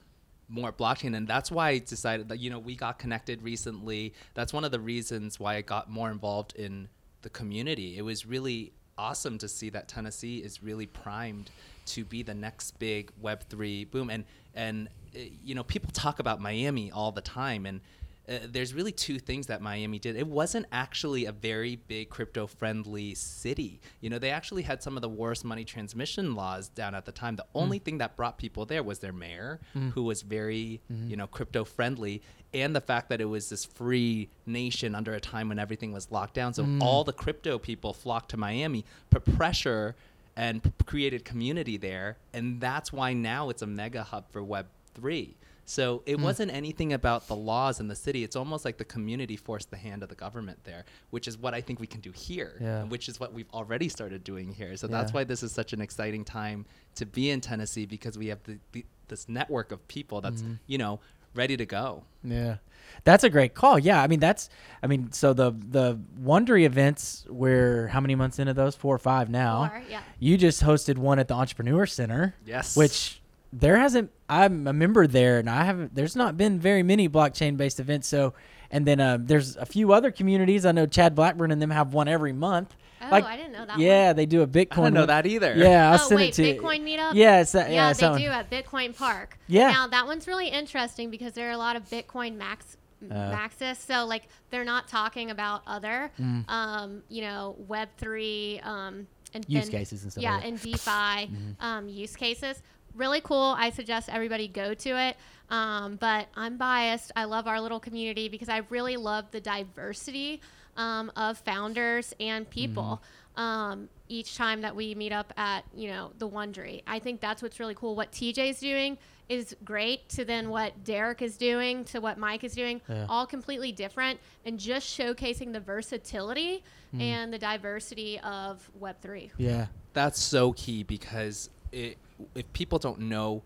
more 0.48 0.72
blockchain 0.72 1.16
and 1.16 1.28
that's 1.28 1.50
why 1.50 1.70
i 1.70 1.78
decided 1.78 2.28
that 2.28 2.38
you 2.38 2.48
know 2.50 2.58
we 2.58 2.74
got 2.74 2.98
connected 2.98 3.42
recently. 3.42 4.14
That's 4.34 4.52
one 4.52 4.64
of 4.64 4.70
the 4.70 4.80
reasons 4.80 5.38
why 5.38 5.56
i 5.56 5.60
got 5.60 5.90
more 5.90 6.10
involved 6.10 6.54
in 6.54 6.88
the 7.22 7.30
community. 7.30 7.98
It 7.98 8.02
was 8.02 8.24
really 8.24 8.72
awesome 8.96 9.38
to 9.38 9.46
see 9.48 9.70
that 9.70 9.86
tennessee 9.86 10.38
is 10.38 10.60
really 10.62 10.86
primed 10.86 11.50
to 11.86 12.04
be 12.04 12.22
the 12.22 12.34
next 12.34 12.78
big 12.80 13.12
web3 13.22 13.88
boom 13.92 14.10
and 14.10 14.24
and 14.54 14.88
uh, 15.14 15.20
you 15.44 15.54
know 15.54 15.62
people 15.62 15.88
talk 15.92 16.18
about 16.18 16.40
miami 16.40 16.90
all 16.90 17.12
the 17.12 17.20
time 17.20 17.64
and 17.64 17.80
uh, 18.28 18.38
there's 18.50 18.75
really 18.75 18.92
two 18.92 19.18
things 19.18 19.47
that 19.47 19.62
Miami 19.62 19.99
did. 19.99 20.16
It 20.16 20.26
wasn't 20.26 20.66
actually 20.70 21.25
a 21.25 21.32
very 21.32 21.76
big 21.76 22.11
crypto 22.11 22.47
friendly 22.47 23.14
city. 23.14 23.80
You 24.00 24.11
know, 24.11 24.18
they 24.18 24.30
actually 24.30 24.62
had 24.62 24.82
some 24.82 24.97
of 24.97 25.02
the 25.02 25.08
worst 25.08 25.44
money 25.44 25.64
transmission 25.64 26.35
laws 26.35 26.68
down 26.68 26.94
at 26.94 27.06
the 27.06 27.12
time. 27.12 27.37
The 27.37 27.44
hmm. 27.44 27.58
only 27.58 27.78
thing 27.78 27.99
that 27.99 28.16
brought 28.16 28.38
people 28.38 28.66
there 28.66 28.82
was 28.82 28.99
their 28.99 29.12
mayor, 29.12 29.61
hmm. 29.73 29.90
who 29.90 30.02
was 30.02 30.23
very, 30.23 30.80
hmm. 30.88 31.08
you 31.08 31.16
know, 31.16 31.26
crypto 31.26 31.64
friendly, 31.64 32.23
and 32.52 32.75
the 32.75 32.80
fact 32.80 33.08
that 33.11 33.20
it 33.20 33.26
was 33.26 33.49
this 33.49 33.64
free 33.64 34.28
nation 34.47 34.94
under 34.94 35.12
a 35.12 35.20
time 35.20 35.49
when 35.49 35.58
everything 35.58 35.92
was 35.92 36.11
locked 36.11 36.35
down. 36.35 36.54
So 36.54 36.66
all 36.80 37.04
the 37.04 37.12
crypto 37.12 37.58
people 37.58 37.92
flocked 37.92 38.30
to 38.30 38.37
Miami, 38.37 38.85
put 39.11 39.25
pressure 39.37 39.97
and 40.35 40.62
p- 40.62 40.73
created 40.87 41.25
community 41.25 41.76
there. 41.76 42.16
And 42.32 42.61
that's 42.61 42.92
why 42.92 43.12
now 43.12 43.50
it's 43.50 43.61
a 43.61 43.66
mega 43.66 44.02
hub 44.02 44.30
for 44.30 44.40
Web3. 44.42 45.35
So 45.68 46.02
it 46.06 46.18
wasn't 46.18 46.50
anything 46.50 46.94
about 46.94 47.28
the 47.28 47.37
laws 47.37 47.78
in 47.78 47.88
the 47.88 47.94
city. 47.94 48.25
It's 48.25 48.37
almost 48.37 48.64
like 48.64 48.78
the 48.78 48.87
community 48.87 49.37
forced 49.37 49.70
the 49.70 49.76
hand 49.76 50.02
of 50.02 50.08
the 50.08 50.14
government 50.14 50.60
there, 50.64 50.87
which 51.10 51.28
is 51.28 51.37
what 51.37 51.52
I 51.52 51.60
think 51.60 51.78
we 51.78 51.87
can 51.87 52.00
do 52.00 52.10
here, 52.10 52.56
Yeah. 52.58 52.84
which 52.84 53.06
is 53.06 53.20
what 53.20 53.34
we've 53.34 53.50
already 53.52 53.90
started 53.90 54.25
doing 54.25 54.50
here. 54.52 54.76
So 54.78 54.87
that's 54.87 55.12
why 55.12 55.25
this 55.25 55.42
is 55.42 55.52
such 55.52 55.75
an 55.75 55.82
exciting 55.82 56.25
time 56.25 56.64
to 56.94 57.04
be 57.04 57.28
in 57.28 57.42
Tennessee 57.42 57.84
because 57.84 58.16
we 58.16 58.28
have 58.28 58.42
the, 58.44 58.58
the, 58.72 58.87
this 59.08 59.28
network 59.28 59.70
of 59.70 59.87
people 59.88 60.22
that's, 60.22 60.40
Mm-hmm. 60.40 60.54
you 60.66 60.78
know, 60.78 61.00
ready 61.34 61.56
to 61.58 61.66
go. 61.66 62.04
Yeah. 62.25 62.56
That's 63.04 63.22
a 63.22 63.28
great 63.28 63.52
call. 63.54 63.78
Yeah, 63.78 64.02
I 64.02 64.06
mean 64.06 64.18
that's 64.20 64.48
I 64.82 64.87
mean 64.87 65.12
so 65.12 65.34
the 65.34 65.50
the 65.50 66.00
Wond'ry 66.18 66.64
events 66.64 67.26
we're 67.28 67.88
how 67.88 68.00
many 68.00 68.14
months 68.14 68.38
into 68.38 68.54
those? 68.54 68.75
4 68.75 68.94
or 68.94 68.98
5 68.98 69.28
now. 69.28 69.68
Four, 69.68 69.82
yeah. 69.90 70.00
You 70.18 70.38
just 70.38 70.62
hosted 70.64 70.96
one 70.96 71.18
at 71.18 71.28
the 71.28 71.34
Entrepreneur 71.34 71.84
Center. 71.84 72.34
Yes. 72.46 72.75
Which 72.76 73.17
there 73.52 73.76
hasn't 73.76 74.10
I'm 74.28 74.66
a 74.66 74.72
member 74.72 75.06
there 75.06 75.38
and 75.38 75.48
I 75.48 75.64
haven't 75.64 75.94
there's 75.94 76.14
not 76.16 76.36
been 76.36 76.58
very 76.60 76.82
many 76.82 77.08
blockchain 77.08 77.56
based 77.56 77.80
events 77.80 78.06
so 78.08 78.34
and 78.70 78.86
then 78.86 79.00
uh, 79.00 79.16
there's 79.18 79.56
a 79.56 79.64
few 79.64 79.94
other 79.94 80.10
communities. 80.10 80.66
I 80.66 80.72
know 80.72 80.84
Chad 80.84 81.14
Blackburn 81.14 81.50
and 81.50 81.62
them 81.62 81.70
have 81.70 81.94
one 81.94 82.06
every 82.06 82.34
month. 82.34 82.76
Oh, 83.00 83.08
Like, 83.10 83.24
I 83.24 83.34
didn't 83.38 83.52
know 83.52 83.64
that. 83.64 83.78
Yeah, 83.78 84.08
one. 84.08 84.16
they 84.16 84.26
do 84.26 84.42
a 84.42 84.46
Bitcoin. 84.46 84.72
I 84.72 84.82
don't 84.82 84.92
know 84.94 85.06
that 85.06 85.24
either. 85.24 85.54
Yeah, 85.56 85.88
I'll 85.90 85.94
oh 85.94 86.06
send 86.08 86.20
wait, 86.20 86.28
it 86.38 86.42
to 86.42 86.46
you. 86.46 86.60
Bitcoin 86.60 86.80
meetup. 86.82 87.12
Yeah, 87.14 87.40
it's 87.40 87.52
that, 87.52 87.70
yeah, 87.70 87.74
yeah, 87.86 87.92
they 87.94 87.98
someone- 88.00 88.20
do 88.20 88.28
at 88.28 88.50
Bitcoin 88.50 88.94
Park. 88.94 89.38
Yeah. 89.46 89.70
Now 89.70 89.86
that 89.86 90.04
one's 90.06 90.26
really 90.26 90.48
interesting 90.48 91.08
because 91.08 91.32
there 91.32 91.48
are 91.48 91.52
a 91.52 91.56
lot 91.56 91.76
of 91.76 91.84
Bitcoin 91.88 92.36
max 92.36 92.76
Uh. 93.10 93.14
maxis. 93.14 93.76
So 93.76 94.04
like 94.04 94.24
they're 94.50 94.64
not 94.66 94.86
talking 94.86 95.30
about 95.30 95.62
other, 95.66 96.10
um, 96.48 97.02
you 97.08 97.22
know, 97.22 97.56
Web 97.68 97.88
three 97.96 98.60
um, 98.64 99.06
and 99.32 99.46
Mm. 99.46 99.50
Use 99.50 99.64
and- 99.64 99.72
cases 99.72 100.02
and 100.02 100.12
stuff 100.12 100.22
Yeah, 100.22 100.34
like 100.36 100.44
and 100.44 100.60
DeFi 100.60 101.30
um, 101.60 101.88
use 101.88 102.16
cases. 102.16 102.62
Really 102.95 103.21
cool. 103.21 103.54
I 103.59 103.71
suggest 103.71 104.09
everybody 104.09 104.49
go 104.49 104.75
to 104.75 104.90
it. 104.90 105.16
Um, 105.50 105.97
but 105.97 106.26
I'm 106.37 106.57
biased. 106.59 107.11
I 107.16 107.25
love 107.25 107.47
our 107.47 107.61
little 107.61 107.80
community 107.80 108.28
because 108.28 108.49
I 108.49 108.62
really 108.68 108.97
love 108.97 109.30
the 109.30 109.40
diversity 109.40 110.40
um, 110.76 111.11
of 111.16 111.38
founders 111.38 112.14
and 112.21 112.49
people. 112.50 113.02
Um, 113.37 113.88
each 114.09 114.37
time 114.37 114.62
that 114.62 114.75
we 114.75 114.95
meet 114.97 115.12
up 115.12 115.33
at 115.37 115.64
you 115.76 115.88
know 115.90 116.11
the 116.18 116.26
Wond'ry, 116.28 116.83
I 116.88 116.99
think 116.99 117.21
that's 117.21 117.40
what's 117.40 117.61
really 117.61 117.75
cool. 117.75 117.95
What 117.95 118.11
TJ's 118.11 118.59
doing 118.59 118.99
is 119.28 119.54
great 119.64 120.09
to 120.09 120.25
then 120.25 120.49
what 120.50 120.83
Derek 120.85 121.23
is 121.23 121.37
doing 121.37 121.85
to 121.85 122.00
what 122.00 122.18
Mike 122.18 122.42
is 122.42 122.54
doing, 122.54 122.80
Yeah. 122.88 123.07
all 123.09 123.26
completely 123.26 123.71
different, 123.71 124.18
and 124.45 124.59
just 124.59 124.87
showcasing 124.99 125.52
the 125.52 125.61
versatility 125.61 126.64
and 126.99 127.33
the 127.33 127.38
diversity 127.38 128.18
of 128.21 128.68
Web 128.80 128.97
three. 129.02 129.30
Yeah. 129.37 129.66
That's 129.92 130.18
so 130.18 130.52
key 130.54 130.83
because 130.83 131.49
it, 131.71 131.99
if 132.34 132.50
people 132.52 132.78
don't 132.78 133.00
know 133.00 133.42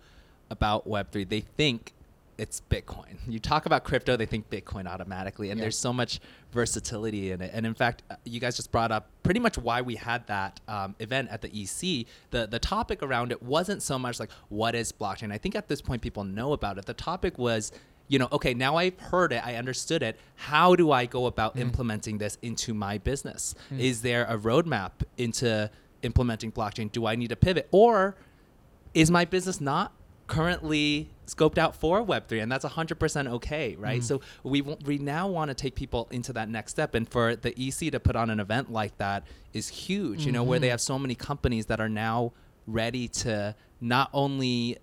about 0.50 0.86
Web3, 0.88 1.28
they 1.28 1.40
think 1.40 1.92
it's 2.38 2.62
Bitcoin. 2.70 3.16
You 3.28 3.38
talk 3.38 3.66
about 3.66 3.84
crypto, 3.84 4.16
they 4.16 4.26
think 4.26 4.50
Bitcoin 4.50 4.86
automatically, 4.86 5.50
and 5.50 5.58
Yeah. 5.58 5.64
there's 5.64 5.78
so 5.78 5.92
much 5.92 6.18
versatility 6.52 7.30
in 7.30 7.40
it. 7.40 7.50
And 7.54 7.64
in 7.66 7.74
fact, 7.74 8.02
uh, 8.10 8.16
you 8.24 8.40
guys 8.40 8.56
just 8.56 8.70
brought 8.72 8.90
up 8.92 9.08
pretty 9.22 9.40
much 9.40 9.56
why 9.58 9.80
we 9.82 9.94
had 9.96 10.26
that 10.26 10.60
um, 10.68 10.94
event 10.98 11.28
at 11.30 11.40
the 11.42 11.48
EC. 11.48 12.06
The 12.30 12.46
the 12.46 12.58
topic 12.58 13.02
around 13.02 13.32
it 13.32 13.42
wasn't 13.42 13.82
so 13.82 13.98
much 13.98 14.18
like 14.20 14.30
what 14.48 14.74
is 14.74 14.92
blockchain. 14.92 15.32
I 15.32 15.38
think 15.38 15.54
at 15.54 15.68
this 15.68 15.80
point 15.80 16.02
people 16.02 16.24
know 16.24 16.52
about 16.52 16.78
it. 16.78 16.86
The 16.86 16.94
topic 16.94 17.38
was 17.38 17.72
you 18.08 18.18
know, 18.18 18.28
okay, 18.32 18.52
now 18.52 18.76
I've 18.76 18.98
heard 18.98 19.32
it, 19.32 19.40
I 19.46 19.54
understood 19.54 20.02
it. 20.02 20.18
How 20.34 20.74
do 20.74 20.90
I 20.90 21.06
go 21.06 21.24
about 21.26 21.56
implementing 21.58 22.18
this 22.18 22.36
into 22.42 22.74
my 22.74 22.98
business? 22.98 23.54
Is 23.78 24.02
there 24.02 24.24
a 24.26 24.36
roadmap 24.36 24.90
into 25.16 25.70
implementing 26.02 26.52
blockchain? 26.52 26.92
Do 26.92 27.06
I 27.06 27.14
need 27.16 27.28
to 27.28 27.36
pivot? 27.36 27.68
Or 27.70 28.16
is 28.94 29.10
my 29.10 29.24
business 29.24 29.60
not 29.60 29.92
currently 30.26 31.10
scoped 31.26 31.58
out 31.58 31.76
for 31.76 32.04
Web3? 32.04 32.42
And 32.42 32.52
that's 32.52 32.64
100% 32.64 33.28
okay, 33.28 33.76
right? 33.76 34.02
So 34.02 34.20
we, 34.42 34.60
w- 34.60 34.78
we 34.84 34.98
now 34.98 35.28
want 35.28 35.48
to 35.50 35.54
take 35.54 35.74
people 35.74 36.08
into 36.10 36.32
that 36.34 36.48
next 36.48 36.72
step. 36.72 36.94
And 36.94 37.08
for 37.08 37.36
the 37.36 37.50
EC 37.50 37.92
to 37.92 38.00
put 38.00 38.16
on 38.16 38.30
an 38.30 38.40
event 38.40 38.72
like 38.72 38.96
that 38.98 39.24
is 39.52 39.68
huge, 39.68 40.24
you 40.24 40.32
know, 40.32 40.42
where 40.42 40.58
they 40.58 40.68
have 40.68 40.80
so 40.80 40.98
many 40.98 41.14
companies 41.14 41.66
that 41.66 41.80
are 41.80 41.88
now 41.88 42.32
ready 42.66 43.08
to 43.08 43.54
not 43.80 44.08
only 44.12 44.78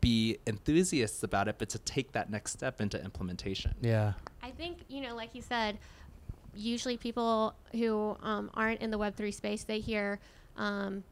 be 0.00 0.38
enthusiasts 0.46 1.22
about 1.22 1.48
it, 1.48 1.56
but 1.58 1.68
to 1.70 1.78
take 1.80 2.12
that 2.12 2.30
next 2.30 2.52
step 2.52 2.80
into 2.80 3.02
implementation. 3.02 3.74
Yeah. 3.80 4.12
I 4.42 4.50
think 4.50 4.78
you 4.88 5.00
know, 5.00 5.14
like 5.14 5.34
you 5.34 5.42
said, 5.42 5.78
usually 6.54 6.96
people 6.96 7.54
who 7.72 8.16
um, 8.22 8.50
aren't 8.54 8.80
in 8.80 8.90
the 8.90 8.98
Web 8.98 9.16
three 9.16 9.32
space 9.32 9.64
they 9.64 9.80
hear 9.80 10.20
um, 10.56 11.02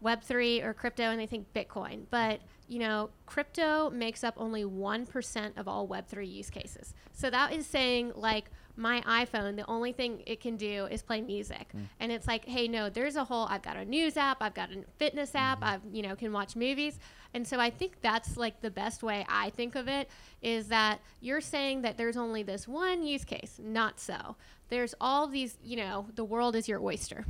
Web 0.00 0.22
three 0.22 0.60
or 0.60 0.72
crypto 0.72 1.04
and 1.04 1.20
they 1.20 1.26
think 1.26 1.52
Bitcoin, 1.52 2.02
but 2.10 2.40
you 2.68 2.78
know, 2.78 3.10
crypto 3.26 3.90
makes 3.90 4.22
up 4.22 4.34
only 4.36 4.64
one 4.64 5.06
percent 5.06 5.56
of 5.56 5.66
all 5.66 5.86
Web 5.86 6.06
three 6.06 6.26
use 6.26 6.50
cases. 6.50 6.94
So 7.12 7.30
that 7.30 7.52
is 7.52 7.66
saying 7.66 8.12
like 8.14 8.50
my 8.76 9.00
iPhone, 9.00 9.56
the 9.56 9.66
only 9.66 9.90
thing 9.90 10.22
it 10.24 10.40
can 10.40 10.56
do 10.56 10.86
is 10.86 11.02
play 11.02 11.20
music, 11.20 11.68
hmm. 11.72 11.82
and 11.98 12.12
it's 12.12 12.28
like, 12.28 12.44
hey, 12.44 12.68
no, 12.68 12.88
there's 12.88 13.16
a 13.16 13.24
whole. 13.24 13.46
I've 13.50 13.62
got 13.62 13.76
a 13.76 13.84
news 13.84 14.16
app, 14.16 14.38
I've 14.40 14.54
got 14.54 14.70
a 14.70 14.84
fitness 14.98 15.34
app, 15.34 15.58
hmm. 15.58 15.64
I've 15.64 15.80
you 15.92 16.02
know 16.02 16.14
can 16.14 16.32
watch 16.32 16.54
movies, 16.54 17.00
and 17.34 17.46
so 17.46 17.58
I 17.58 17.70
think 17.70 18.00
that's 18.00 18.36
like 18.36 18.60
the 18.60 18.70
best 18.70 19.02
way 19.02 19.26
I 19.28 19.50
think 19.50 19.74
of 19.74 19.88
it 19.88 20.08
is 20.42 20.68
that 20.68 21.00
you're 21.20 21.40
saying 21.40 21.82
that 21.82 21.96
there's 21.96 22.16
only 22.16 22.42
this 22.42 22.68
one 22.68 23.02
use 23.02 23.24
case. 23.24 23.58
Not 23.62 23.98
so. 23.98 24.36
There's 24.68 24.94
all 25.00 25.26
these, 25.26 25.56
you 25.62 25.76
know, 25.76 26.06
the 26.14 26.24
world 26.24 26.54
is 26.54 26.68
your 26.68 26.80
oyster. 26.80 27.24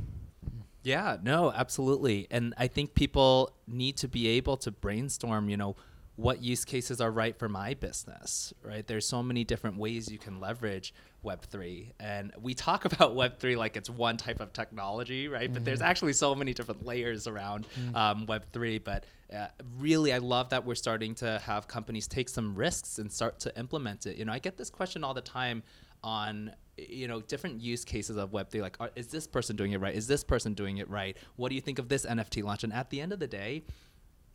Yeah, 0.89 1.17
no, 1.21 1.51
absolutely. 1.51 2.27
And 2.31 2.55
I 2.57 2.65
think 2.65 2.95
people 2.95 3.53
need 3.67 3.97
to 3.97 4.07
be 4.07 4.27
able 4.29 4.57
to 4.57 4.71
brainstorm, 4.71 5.47
you 5.47 5.55
know, 5.55 5.75
what 6.15 6.41
use 6.41 6.65
cases 6.65 6.99
are 6.99 7.11
right 7.11 7.37
for 7.37 7.47
my 7.47 7.75
business, 7.75 8.53
right? 8.63 8.85
There's 8.85 9.05
so 9.05 9.21
many 9.21 9.43
different 9.43 9.77
ways 9.77 10.11
you 10.11 10.17
can 10.17 10.39
leverage 10.39 10.93
Web3. 11.23 11.91
And 11.99 12.33
we 12.41 12.55
talk 12.55 12.85
about 12.91 13.15
Web3 13.15 13.55
like 13.55 13.77
it's 13.77 13.89
one 13.89 14.17
type 14.17 14.39
of 14.39 14.51
technology, 14.51 15.27
right? 15.27 15.53
But 15.53 15.63
there's 15.63 15.81
actually 15.81 16.13
so 16.13 16.33
many 16.33 16.55
different 16.55 16.83
layers 16.83 17.27
around 17.27 17.67
um, 17.93 18.25
Web3. 18.25 18.83
But 18.83 19.05
uh, 19.31 19.47
really, 19.77 20.11
I 20.11 20.17
love 20.17 20.49
that 20.49 20.65
we're 20.65 20.73
starting 20.73 21.13
to 21.15 21.39
have 21.45 21.67
companies 21.67 22.07
take 22.07 22.29
some 22.29 22.55
risks 22.55 22.97
and 22.97 23.11
start 23.11 23.39
to 23.41 23.57
implement 23.59 24.07
it. 24.07 24.17
You 24.17 24.25
know, 24.25 24.33
I 24.33 24.39
get 24.39 24.57
this 24.57 24.71
question 24.71 25.03
all 25.03 25.13
the 25.13 25.21
time 25.21 25.61
on 26.03 26.51
you 26.89 27.07
know 27.07 27.21
different 27.21 27.61
use 27.61 27.83
cases 27.83 28.17
of 28.17 28.31
web3 28.31 28.61
like 28.61 28.77
are, 28.79 28.91
is 28.95 29.07
this 29.07 29.27
person 29.27 29.55
doing 29.55 29.71
it 29.71 29.79
right? 29.79 29.95
Is 29.95 30.07
this 30.07 30.23
person 30.23 30.53
doing 30.53 30.77
it 30.77 30.89
right? 30.89 31.17
What 31.35 31.49
do 31.49 31.55
you 31.55 31.61
think 31.61 31.79
of 31.79 31.89
this 31.89 32.05
nft 32.05 32.43
launch? 32.43 32.63
And 32.63 32.73
at 32.73 32.89
the 32.89 33.01
end 33.01 33.13
of 33.13 33.19
the 33.19 33.27
day 33.27 33.63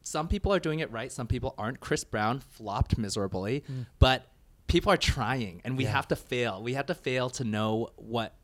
some 0.03 0.29
people 0.29 0.53
are 0.53 0.59
doing 0.59 0.81
it 0.81 0.91
right 0.91 1.11
some 1.11 1.27
people 1.27 1.55
aren't. 1.57 1.81
Chris 1.81 2.05
brown 2.05 2.41
flopped 2.41 2.99
miserably 2.99 3.65
hmm. 3.67 3.83
but 3.99 4.31
people 4.67 4.91
are 4.93 4.97
trying 4.97 5.61
and 5.65 5.77
we 5.77 5.85
Yeah. 5.85 5.91
have 5.93 6.09
to 6.09 6.17
fail. 6.17 6.63
We 6.63 6.75
have 6.75 6.87
to 6.87 6.95
fail 6.95 7.31
to 7.31 7.45
know 7.45 7.91
what 7.97 8.35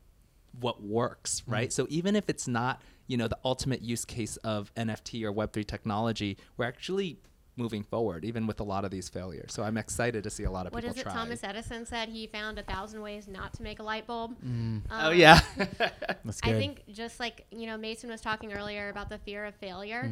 what 0.59 0.81
works 0.83 1.39
hmm. 1.41 1.51
right? 1.51 1.73
So 1.73 1.87
even 1.89 2.15
if 2.15 2.29
it's 2.29 2.47
not 2.47 2.81
you 3.07 3.17
know 3.17 3.27
the 3.27 3.39
ultimate 3.43 3.81
use 3.81 4.05
case 4.05 4.37
of 4.37 4.73
nft 4.75 5.21
or 5.23 5.33
web3 5.33 5.67
technology 5.67 6.37
we're 6.55 6.65
actually 6.65 7.19
moving 7.61 7.83
forward 7.83 8.25
even 8.25 8.47
with 8.47 8.59
a 8.59 8.63
lot 8.63 8.83
of 8.85 8.91
these 8.91 9.07
failures. 9.09 9.51
So 9.53 9.63
i'm 9.63 9.77
excited 9.77 10.23
to 10.23 10.29
see 10.29 10.43
a 10.43 10.51
lot 10.57 10.65
of 10.67 10.73
What 10.73 10.83
people 10.83 10.95
is 10.95 11.01
it? 11.01 11.03
try. 11.03 11.13
Thomas 11.13 11.43
Edison 11.43 11.85
said? 11.85 12.09
He 12.09 12.27
found 12.27 12.57
a 12.59 12.63
thousand 12.63 13.01
ways 13.01 13.27
not 13.27 13.53
to 13.57 13.63
make 13.63 13.79
a 13.79 13.83
light 13.83 14.05
bulb. 14.07 14.35
oh 14.43 15.09
Um, 15.09 15.15
yeah. 15.17 15.39
That's 16.25 16.41
good. 16.41 16.55
I 16.55 16.59
think 16.59 16.83
just 16.91 17.19
like 17.19 17.45
you 17.51 17.65
know, 17.67 17.77
Mason 17.77 18.09
was 18.09 18.21
talking 18.21 18.53
earlier 18.53 18.89
about 18.89 19.09
the 19.09 19.17
fear 19.19 19.45
of 19.45 19.55
failure, 19.55 20.09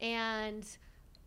and 0.00 0.64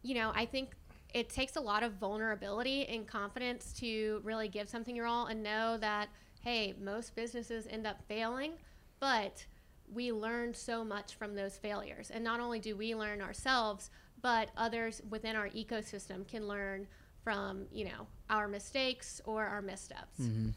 you 0.01 0.15
know, 0.15 0.31
I 0.35 0.45
think 0.45 0.71
it 1.13 1.29
takes 1.29 1.55
a 1.55 1.61
lot 1.61 1.83
of 1.83 1.93
vulnerability 1.93 2.85
and 2.87 3.07
confidence 3.07 3.73
to 3.79 4.19
really 4.23 4.47
give 4.47 4.67
something 4.67 4.95
your 4.95 5.05
all 5.05 5.27
and 5.27 5.43
know 5.43 5.77
that 5.77 6.09
hey, 6.41 6.73
most 6.81 7.15
businesses 7.15 7.67
end 7.69 7.87
up 7.87 7.97
failing, 8.07 8.51
but 8.99 9.45
we 9.93 10.11
learn 10.11 10.53
so 10.53 10.83
much 10.83 11.15
from 11.15 11.35
those 11.35 11.55
failures, 11.57 12.11
and 12.13 12.21
not 12.23 12.39
only 12.41 12.59
do 12.59 12.75
we 12.75 12.93
learn 12.95 13.21
ourselves, 13.21 13.89
but 14.23 14.49
others 14.57 15.01
within 15.09 15.35
our 15.35 15.49
ecosystem 15.49 16.27
can 16.27 16.47
learn 16.47 16.87
from 17.23 17.67
you 17.71 17.85
know 17.85 18.07
our 18.31 18.47
mistakes 18.47 19.21
or 19.25 19.45
our 19.45 19.61
missteps. 19.61 20.19
Mm-hmm. 20.19 20.49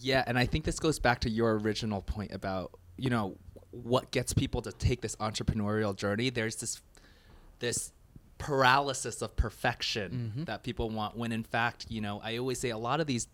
Yeah, 0.00 0.24
and 0.26 0.36
I 0.38 0.46
think 0.46 0.64
this 0.64 0.80
goes 0.80 0.98
back 0.98 1.20
to 1.20 1.30
your 1.30 1.58
original 1.58 2.02
point 2.02 2.32
about, 2.32 2.72
you 2.96 3.10
know, 3.10 3.36
what 3.70 4.10
gets 4.10 4.32
people 4.32 4.62
to 4.62 4.72
take 4.72 5.00
this 5.00 5.14
entrepreneurial 5.16 5.94
journey. 5.94 6.30
There's 6.30 6.56
this 6.56 6.80
this 7.60 7.92
paralysis 8.38 9.20
of 9.20 9.36
perfection 9.36 10.32
mm-hmm. 10.32 10.44
that 10.44 10.62
people 10.62 10.88
want 10.88 11.16
when 11.16 11.30
in 11.30 11.44
fact, 11.44 11.86
you 11.88 12.00
know, 12.00 12.20
I 12.24 12.38
always 12.38 12.58
say 12.58 12.70
a 12.70 12.78
lot 12.78 13.00
of 13.00 13.06
these 13.06 13.28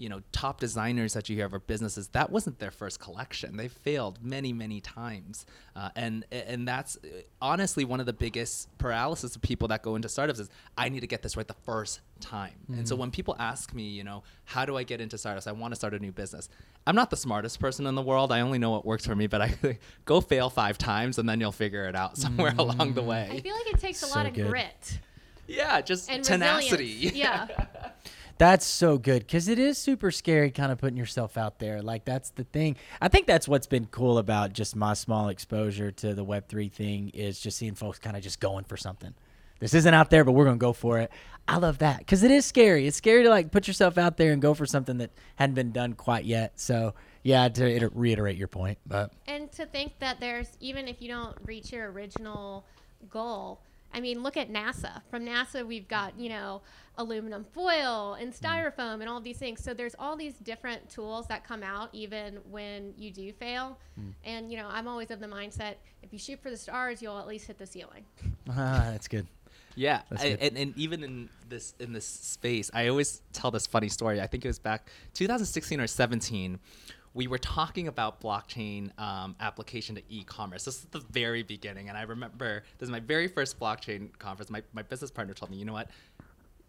you 0.00 0.08
know 0.08 0.22
top 0.32 0.58
designers 0.60 1.12
that 1.12 1.28
you 1.28 1.36
hear 1.36 1.44
of 1.46 1.52
or 1.54 1.58
businesses 1.58 2.08
that 2.08 2.30
wasn't 2.30 2.58
their 2.58 2.70
first 2.70 2.98
collection. 2.98 3.56
They 3.56 3.68
failed 3.68 4.18
many 4.24 4.52
many 4.52 4.80
times. 4.80 5.44
Uh, 5.76 5.90
and 5.94 6.24
and 6.32 6.66
that's 6.66 6.98
honestly 7.40 7.84
one 7.84 8.00
of 8.00 8.06
the 8.06 8.12
biggest 8.12 8.76
paralysis 8.78 9.36
of 9.36 9.42
people 9.42 9.68
that 9.68 9.82
go 9.82 9.94
into 9.96 10.08
startups 10.08 10.38
is 10.40 10.48
i 10.76 10.88
need 10.88 11.00
to 11.00 11.06
get 11.06 11.22
this 11.22 11.36
right 11.36 11.46
the 11.46 11.54
first 11.64 12.00
time. 12.20 12.54
And 12.68 12.88
so 12.88 12.96
when 12.96 13.10
people 13.10 13.36
ask 13.38 13.74
me 13.74 13.84
you 13.88 14.02
know 14.04 14.22
how 14.44 14.64
do 14.64 14.76
i 14.76 14.82
get 14.82 15.00
into 15.00 15.18
startups? 15.18 15.46
I 15.46 15.52
want 15.52 15.72
to 15.72 15.76
start 15.76 15.94
a 15.94 15.98
new 15.98 16.12
business. 16.12 16.48
I'm 16.86 16.96
not 16.96 17.10
the 17.10 17.16
smartest 17.16 17.60
person 17.60 17.86
in 17.86 17.94
the 17.94 18.02
world. 18.02 18.32
I 18.32 18.40
only 18.40 18.58
know 18.58 18.70
what 18.70 18.84
works 18.86 19.06
for 19.06 19.14
me 19.14 19.26
but 19.26 19.40
i 19.42 19.54
go 20.06 20.20
fail 20.20 20.48
five 20.50 20.78
times 20.78 21.18
and 21.18 21.28
then 21.28 21.40
you'll 21.40 21.52
figure 21.52 21.84
it 21.84 21.94
out 21.94 22.16
somewhere 22.24 22.54
along 22.58 22.94
the 22.94 23.02
way. 23.02 23.28
I 23.30 23.40
feel 23.40 23.54
like 23.54 23.74
it 23.74 23.80
takes 23.80 24.02
a 24.02 24.06
So 24.06 24.16
lot 24.16 24.26
of 24.26 24.32
good. 24.32 24.48
grit 24.48 24.98
yeah 25.46 25.80
just 25.80 26.08
and 26.10 26.22
tenacity. 26.24 26.94
resilience. 27.10 27.16
Yeah. 27.16 27.46
That's 28.40 28.64
so 28.64 28.96
good 28.96 29.26
because 29.26 29.48
it 29.48 29.58
is 29.58 29.76
super 29.76 30.10
scary, 30.10 30.50
kind 30.50 30.72
of 30.72 30.78
putting 30.78 30.96
yourself 30.96 31.36
out 31.36 31.58
there. 31.58 31.82
Like 31.82 32.06
that's 32.06 32.30
the 32.30 32.44
thing. 32.44 32.76
I 32.98 33.08
think 33.08 33.26
that's 33.26 33.46
what's 33.46 33.66
been 33.66 33.84
cool 33.84 34.16
about 34.16 34.54
just 34.54 34.74
my 34.74 34.94
small 34.94 35.28
exposure 35.28 35.90
to 35.90 36.14
the 36.14 36.24
Web 36.24 36.48
three 36.48 36.70
thing 36.70 37.10
is 37.10 37.38
just 37.38 37.58
seeing 37.58 37.74
folks 37.74 37.98
kind 37.98 38.16
of 38.16 38.22
just 38.22 38.40
going 38.40 38.64
for 38.64 38.78
something. 38.78 39.12
This 39.58 39.74
isn't 39.74 39.92
out 39.92 40.08
there, 40.08 40.24
but 40.24 40.32
we're 40.32 40.46
gonna 40.46 40.56
go 40.56 40.72
for 40.72 41.00
it. 41.00 41.10
I 41.46 41.58
love 41.58 41.76
that 41.78 41.98
because 41.98 42.22
it 42.22 42.30
is 42.30 42.46
scary. 42.46 42.86
It's 42.86 42.96
scary 42.96 43.24
to 43.24 43.28
like 43.28 43.50
put 43.50 43.68
yourself 43.68 43.98
out 43.98 44.16
there 44.16 44.32
and 44.32 44.40
go 44.40 44.54
for 44.54 44.64
something 44.64 44.96
that 44.96 45.10
hadn't 45.36 45.54
been 45.54 45.72
done 45.72 45.92
quite 45.92 46.24
yet. 46.24 46.58
So 46.58 46.94
yeah, 47.22 47.46
to 47.46 47.90
reiterate 47.92 48.38
your 48.38 48.48
point, 48.48 48.78
but 48.86 49.12
And 49.26 49.52
to 49.52 49.66
think 49.66 49.98
that 49.98 50.18
there's 50.18 50.56
even 50.60 50.88
if 50.88 51.02
you 51.02 51.08
don't 51.08 51.36
reach 51.44 51.72
your 51.72 51.92
original 51.92 52.64
goal, 53.10 53.60
I 53.92 54.00
mean, 54.00 54.22
look 54.22 54.36
at 54.36 54.52
NASA. 54.52 55.02
From 55.10 55.24
NASA, 55.26 55.66
we've 55.66 55.88
got 55.88 56.18
you 56.18 56.28
know 56.28 56.62
aluminum 56.98 57.44
foil 57.52 58.14
and 58.20 58.32
styrofoam 58.32 59.00
and 59.00 59.08
all 59.08 59.20
these 59.20 59.38
things. 59.38 59.62
So 59.62 59.72
there's 59.72 59.94
all 59.98 60.16
these 60.16 60.34
different 60.34 60.90
tools 60.90 61.26
that 61.28 61.44
come 61.44 61.62
out 61.62 61.88
even 61.92 62.38
when 62.50 62.92
you 62.96 63.10
do 63.10 63.32
fail. 63.32 63.78
And 64.24 64.50
you 64.50 64.56
know, 64.56 64.68
I'm 64.70 64.88
always 64.88 65.10
of 65.10 65.20
the 65.20 65.26
mindset: 65.26 65.74
if 66.02 66.12
you 66.12 66.18
shoot 66.18 66.40
for 66.42 66.50
the 66.50 66.56
stars, 66.56 67.02
you'll 67.02 67.18
at 67.18 67.26
least 67.26 67.46
hit 67.46 67.58
the 67.58 67.66
ceiling. 67.66 68.04
ah, 68.48 68.88
that's 68.90 69.08
good. 69.08 69.26
Yeah, 69.76 70.02
I, 70.18 70.36
and, 70.40 70.58
and 70.58 70.76
even 70.76 71.04
in 71.04 71.28
this 71.48 71.74
in 71.78 71.92
this 71.92 72.04
space, 72.04 72.72
I 72.74 72.88
always 72.88 73.22
tell 73.32 73.52
this 73.52 73.68
funny 73.68 73.88
story. 73.88 74.20
I 74.20 74.26
think 74.26 74.44
it 74.44 74.48
was 74.48 74.58
back 74.58 74.90
2016 75.14 75.80
or 75.80 75.86
17. 75.86 76.58
We 77.12 77.26
were 77.26 77.38
talking 77.38 77.88
about 77.88 78.20
blockchain 78.20 78.96
um, 78.98 79.34
application 79.40 79.96
to 79.96 80.02
e-commerce. 80.08 80.64
This 80.64 80.76
is 80.76 80.84
the 80.84 81.00
very 81.10 81.42
beginning, 81.42 81.88
and 81.88 81.98
I 81.98 82.02
remember 82.02 82.62
this 82.78 82.86
is 82.86 82.90
my 82.90 83.00
very 83.00 83.26
first 83.26 83.58
blockchain 83.58 84.16
conference. 84.18 84.50
My, 84.50 84.62
my 84.72 84.82
business 84.82 85.10
partner 85.10 85.34
told 85.34 85.50
me, 85.50 85.56
you 85.56 85.64
know 85.64 85.72
what? 85.72 85.90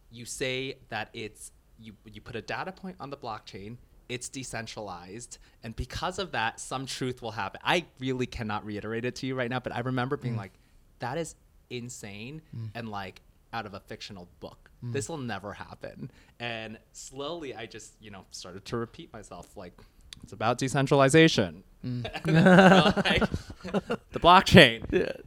You 0.10 0.26
say 0.26 0.78
that 0.90 1.10
it's 1.14 1.52
you 1.80 1.94
you 2.12 2.22
put 2.22 2.36
a 2.36 2.42
data 2.42 2.72
point 2.72 2.96
on 3.00 3.10
the 3.10 3.18
blockchain. 3.18 3.78
It's 4.10 4.28
decentralized, 4.28 5.38
and 5.64 5.76
because 5.76 6.20
of 6.20 6.32
that, 6.32 6.60
some 6.60 6.86
truth 6.86 7.22
will 7.22 7.32
happen. 7.32 7.62
I 7.64 7.86
really 8.00 8.26
cannot 8.26 8.66
reiterate 8.66 9.06
it 9.06 9.16
to 9.18 9.28
you 9.28 9.36
right 9.36 9.50
now, 9.50 9.60
but 9.60 9.74
I 9.74 9.80
remember 9.80 10.18
being 10.18 10.34
mm. 10.36 10.40
like, 10.40 10.54
"That 11.00 11.18
is 11.18 11.36
insane 11.70 12.42
mm. 12.56 12.70
and 12.76 12.90
like 12.90 13.22
out 13.54 13.66
of 13.66 13.74
a 13.74 13.80
fictional 13.80 14.28
book. 14.40 14.70
Mm. 14.84 14.94
This 14.94 15.10
will 15.10 15.18
never 15.18 15.54
happen. 15.54 16.12
And 16.40 16.78
slowly 16.92 17.56
I 17.56 17.66
just, 17.66 17.94
you 18.00 18.12
know, 18.12 18.26
started 18.32 18.66
to 18.66 18.78
repeat 18.78 19.12
myself 19.14 19.58
like 19.58 19.74
it's 20.24 20.34
about 20.34 20.58
decentralization. 20.58 21.64
Mm. 21.86 22.08
And 22.26 22.36
then, 22.36 22.84
like, 22.96 23.30
the 24.12 24.20
blockchain. 24.20 25.20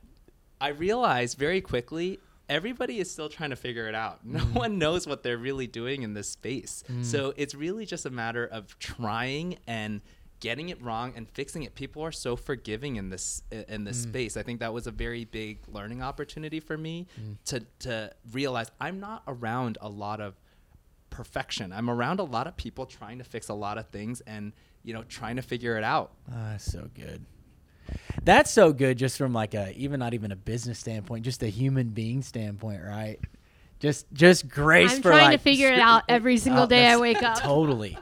I 0.61 0.69
realized 0.69 1.37
very 1.37 1.61
quickly 1.61 2.21
everybody 2.49 3.01
is 3.01 3.11
still 3.11 3.29
trying 3.29 3.51
to 3.51 3.57
figure 3.57 3.89
it 3.89 3.95
out. 3.95 4.25
No 4.25 4.41
mm. 4.41 4.55
one 4.55 4.79
knows 4.79 5.07
what 5.07 5.23
they're 5.23 5.39
really 5.39 5.67
doing 5.67 6.03
in 6.03 6.15
this 6.15 6.29
space. 6.29 6.85
Mm. 6.91 7.05
So 7.05 7.35
it's 7.37 7.55
really 7.55 7.87
just 7.87 8.07
a 8.07 8.11
matter 8.11 8.47
of 8.47 8.79
trying 8.79 9.59
and 9.67 10.01
getting 10.41 10.69
it 10.69 10.81
wrong 10.83 11.15
and 11.17 11.29
fixing 11.31 11.63
it. 11.63 11.75
People 11.75 12.03
are 12.03 12.13
so 12.13 12.37
forgiving 12.37 12.97
in 12.97 13.09
this 13.09 13.43
in 13.51 13.85
this 13.85 14.03
space. 14.03 14.37
I 14.37 14.43
think 14.43 14.61
that 14.61 14.75
was 14.75 14.87
a 14.87 14.91
very 14.91 15.25
big 15.25 15.61
learning 15.69 16.03
opportunity 16.03 16.61
for 16.61 16.77
me 16.77 17.07
to 17.47 17.61
to 17.81 18.13
realize 18.31 18.71
I'm 18.81 19.01
not 19.01 19.23
around 19.27 19.79
a 19.81 19.89
lot 19.89 20.21
of 20.21 20.35
perfection. 21.09 21.73
I'm 21.73 21.89
around 21.89 22.21
a 22.21 22.25
lot 22.25 22.47
of 22.47 22.57
people 22.57 22.85
trying 22.85 23.19
to 23.19 23.25
fix 23.25 23.49
a 23.49 23.55
lot 23.55 23.79
of 23.79 23.89
things 23.89 24.21
and 24.23 24.53
you 24.85 24.95
know 24.95 25.03
trying 25.05 25.37
to 25.37 25.43
figure 25.43 25.77
it 25.77 25.85
out. 25.85 26.13
Ah, 26.33 26.55
so 26.59 26.89
good. 26.95 27.25
That's 28.23 28.51
so 28.51 28.73
good, 28.73 28.97
just 28.97 29.19
from 29.19 29.33
like 29.33 29.55
a 29.55 29.75
even 29.77 30.01
not 30.01 30.15
even 30.15 30.33
a 30.33 30.37
business 30.37 30.79
standpoint, 30.79 31.25
just 31.25 31.43
a 31.43 31.49
human 31.49 31.89
being 31.89 32.23
standpoint, 32.23 32.83
right? 32.83 33.19
Just 33.81 34.07
just 34.13 34.49
grace 34.49 34.93
I'm 34.93 35.03
for 35.03 35.11
trying 35.11 35.31
like 35.31 35.39
to 35.39 35.43
figure 35.43 35.73
it 35.73 35.79
out 35.81 36.05
every 36.09 36.39
single 36.39 36.65
Oh, 36.65 36.67
day 36.67 36.87
I 36.87 36.97
wake 36.97 37.23
up. 37.23 37.43
Totally. 37.43 37.99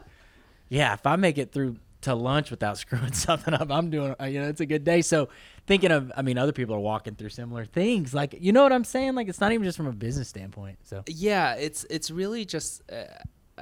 Yeah, 0.68 0.92
if 0.94 1.06
I 1.06 1.16
make 1.16 1.38
it 1.38 1.52
through 1.52 1.76
to 2.02 2.14
lunch 2.14 2.50
without 2.50 2.78
screwing 2.82 3.12
something 3.12 3.52
up, 3.54 3.70
I'm 3.70 3.90
doing. 3.90 4.14
uh, 4.20 4.26
You 4.26 4.40
know, 4.42 4.48
it's 4.48 4.60
a 4.60 4.66
good 4.66 4.84
day. 4.84 5.02
So 5.02 5.28
thinking 5.66 5.90
of, 5.90 6.12
I 6.16 6.22
mean, 6.22 6.38
other 6.38 6.52
people 6.52 6.74
are 6.74 6.80
walking 6.80 7.14
through 7.14 7.30
similar 7.30 7.64
things. 7.64 8.14
Like, 8.14 8.36
you 8.40 8.52
know 8.52 8.62
what 8.62 8.72
I'm 8.72 8.84
saying? 8.84 9.14
Like, 9.14 9.28
it's 9.28 9.40
not 9.40 9.52
even 9.52 9.64
just 9.64 9.76
from 9.76 9.86
a 9.86 9.92
business 9.92 10.28
standpoint. 10.28 10.78
So 10.84 11.02
yeah 11.08 11.54
it's 11.54 11.84
it's 11.90 12.10
really 12.10 12.44
just 12.44 12.82
uh, 12.90 13.04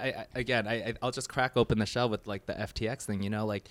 I, 0.01 0.27
I 0.35 0.39
again 0.39 0.67
I 0.67 0.75
I- 0.75 0.95
I'll 1.03 1.11
just 1.11 1.29
crack 1.29 1.57
open 1.57 1.79
the 1.79 1.87
shell 1.87 2.09
with 2.09 2.27
like 2.27 2.47
the 2.47 2.55
FTX 2.55 3.05
thing 3.05 3.23
you 3.23 3.31
know 3.31 3.47
like 3.47 3.69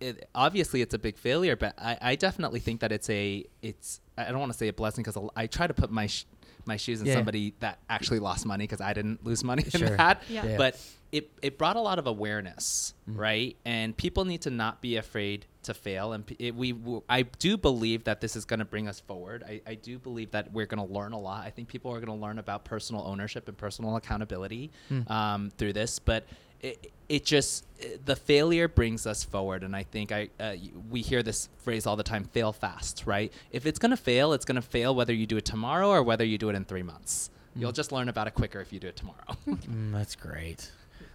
it, 0.00 0.28
obviously 0.34 0.80
it's 0.80 0.94
a 0.94 0.98
big 0.98 1.16
failure 1.18 1.56
but 1.56 1.74
I, 1.78 1.98
I 2.00 2.14
definitely 2.14 2.60
think 2.60 2.80
that 2.80 2.92
it's 2.92 3.10
a 3.10 3.44
it's 3.62 4.00
I 4.16 4.30
don't 4.30 4.38
want 4.38 4.52
to 4.52 4.58
say 4.58 4.68
a 4.68 4.72
blessing 4.72 5.02
because 5.04 5.18
I 5.34 5.46
try 5.46 5.66
to 5.66 5.74
put 5.74 5.90
my 5.90 6.06
sh- 6.06 6.26
my 6.66 6.76
shoes 6.76 7.00
in 7.00 7.06
Yeah. 7.06 7.14
somebody 7.14 7.54
that 7.60 7.78
actually 7.88 8.18
lost 8.20 8.46
money 8.46 8.64
because 8.64 8.80
I 8.80 8.92
didn't 8.92 9.24
lose 9.24 9.42
money 9.42 9.64
in 9.74 9.80
that 9.96 10.22
Yeah. 10.28 10.44
Yeah. 10.44 10.56
but 10.56 10.80
it, 11.10 11.30
it 11.40 11.56
brought 11.56 11.76
a 11.76 11.80
lot 11.80 11.98
of 11.98 12.06
awareness 12.06 12.94
mm-hmm. 13.08 13.18
right 13.18 13.56
and 13.64 13.96
people 13.96 14.24
need 14.24 14.42
to 14.42 14.50
not 14.50 14.80
be 14.82 14.96
afraid 14.96 15.46
to 15.68 15.74
fail 15.74 16.12
and 16.12 16.24
it, 16.38 16.54
we 16.54 16.74
I 17.08 17.22
do 17.22 17.56
believe 17.56 18.04
that 18.04 18.20
this 18.20 18.36
is 18.36 18.44
going 18.44 18.58
to 18.58 18.64
bring 18.66 18.88
us 18.88 19.00
forward. 19.00 19.44
I, 19.48 19.60
I 19.66 19.74
do 19.76 19.98
believe 19.98 20.32
that 20.32 20.52
we're 20.52 20.66
going 20.66 20.86
to 20.86 20.92
learn 20.92 21.12
a 21.12 21.18
lot. 21.18 21.46
I 21.46 21.50
think 21.50 21.68
people 21.68 21.90
are 21.92 22.00
going 22.00 22.18
to 22.18 22.22
learn 22.26 22.38
about 22.38 22.64
personal 22.64 23.02
ownership 23.06 23.48
and 23.48 23.56
personal 23.56 23.96
accountability 23.96 24.70
um, 25.08 25.50
through 25.56 25.72
this 25.72 25.98
but 25.98 26.26
it, 26.60 26.92
it 27.08 27.24
just 27.24 27.64
the 28.04 28.16
failure 28.16 28.66
brings 28.66 29.06
us 29.06 29.22
forward 29.22 29.62
and 29.62 29.76
i 29.76 29.84
think 29.84 30.10
i 30.10 30.28
uh, 30.40 30.54
we 30.90 31.00
hear 31.00 31.22
this 31.22 31.48
phrase 31.58 31.86
all 31.86 31.94
the 31.96 32.02
time 32.02 32.24
fail 32.24 32.52
fast 32.52 33.04
right? 33.06 33.32
If 33.52 33.64
it's 33.66 33.78
going 33.78 33.90
to 33.90 33.96
fail 33.96 34.32
it's 34.32 34.44
going 34.44 34.56
to 34.56 34.62
fail 34.62 34.94
whether 34.94 35.12
you 35.12 35.26
do 35.26 35.36
it 35.36 35.44
tomorrow 35.44 35.88
or 35.88 36.02
whether 36.02 36.24
you 36.24 36.36
do 36.38 36.48
it 36.50 36.56
in 36.56 36.64
three 36.64 36.82
months. 36.82 37.30
You'll 37.54 37.72
just 37.72 37.92
learn 37.92 38.08
about 38.08 38.26
it 38.26 38.34
quicker 38.34 38.60
if 38.60 38.72
you 38.72 38.80
do 38.80 38.88
it 38.88 38.96
tomorrow. 38.96 39.16
Mm, 39.46 39.92
that's 39.92 40.16
great. 40.16 40.70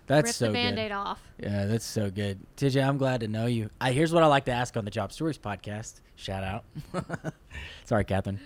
That's 0.07 0.27
Rip 0.27 0.35
so 0.35 0.45
the 0.45 0.51
good. 0.51 0.53
band-aid 0.53 0.91
off. 0.91 1.21
Yeah, 1.41 1.65
that's 1.65 1.85
so 1.85 2.09
good. 2.09 2.39
TJ, 2.57 2.85
I'm 2.85 2.97
glad 2.97 3.21
to 3.21 3.27
know 3.27 3.45
you. 3.45 3.69
I, 3.79 3.91
here's 3.93 4.11
what 4.11 4.21
I 4.23 4.27
like 4.27 4.45
to 4.45 4.51
ask 4.51 4.75
on 4.75 4.83
the 4.85 4.91
Job 4.91 5.13
Stories 5.13 5.37
podcast. 5.37 6.01
Shout 6.15 6.43
out. 6.43 6.65
Sorry, 7.85 8.03
Kathryn. 8.03 8.39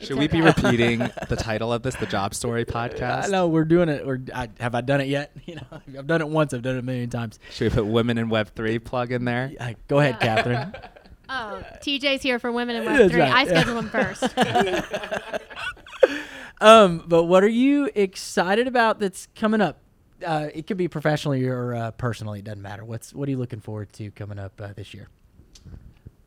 Should 0.00 0.18
we 0.18 0.28
be 0.28 0.40
repeating 0.42 0.98
the 1.28 1.36
title 1.36 1.72
of 1.72 1.82
this, 1.82 1.94
the 1.96 2.06
Job 2.06 2.34
Story 2.34 2.64
podcast? 2.64 3.24
I 3.24 3.28
know 3.28 3.48
we're 3.48 3.64
doing 3.64 3.88
it. 3.88 4.02
Or 4.06 4.20
I, 4.34 4.48
have 4.58 4.74
I 4.74 4.80
done 4.82 5.00
it 5.00 5.08
yet? 5.08 5.32
You 5.46 5.56
know, 5.56 5.62
I've 5.98 6.06
done 6.06 6.20
it 6.20 6.28
once. 6.28 6.52
I've 6.54 6.62
done 6.62 6.76
it 6.76 6.80
a 6.80 6.82
million 6.82 7.08
times. 7.08 7.38
Should 7.50 7.72
we 7.72 7.76
put 7.82 7.86
Women 7.86 8.18
in 8.18 8.28
Web 8.28 8.54
three 8.54 8.78
plug 8.78 9.10
in 9.12 9.24
there? 9.24 9.52
Uh, 9.58 9.72
go 9.88 10.00
ahead, 10.00 10.16
Yeah. 10.20 10.42
Kathryn. 10.42 10.84
Oh, 11.32 11.62
TJ's 11.80 12.22
here 12.22 12.38
for 12.38 12.50
Women 12.52 12.76
in 12.76 12.84
Web 12.84 12.98
That's 12.98 13.12
Three. 13.12 13.20
right, 13.20 13.32
I 13.32 13.42
yeah. 13.44 13.48
scheduled 13.62 13.84
him 13.84 13.88
first. 13.90 14.24
Um, 16.60 17.04
but 17.06 17.24
what 17.24 17.42
are 17.42 17.48
you 17.48 17.88
excited 17.94 18.66
about 18.66 18.98
that's 18.98 19.28
coming 19.34 19.60
up? 19.62 19.78
Uh, 20.24 20.48
it 20.54 20.66
could 20.66 20.76
be 20.76 20.88
professionally 20.88 21.46
or 21.46 21.74
uh, 21.74 21.90
personally. 21.92 22.40
It 22.40 22.44
doesn't 22.44 22.62
matter. 22.62 22.84
What's 22.84 23.14
what 23.14 23.28
are 23.28 23.30
you 23.30 23.38
looking 23.38 23.60
forward 23.60 23.92
to 23.94 24.10
coming 24.12 24.38
up 24.38 24.60
uh, 24.60 24.72
this 24.74 24.92
year? 24.94 25.08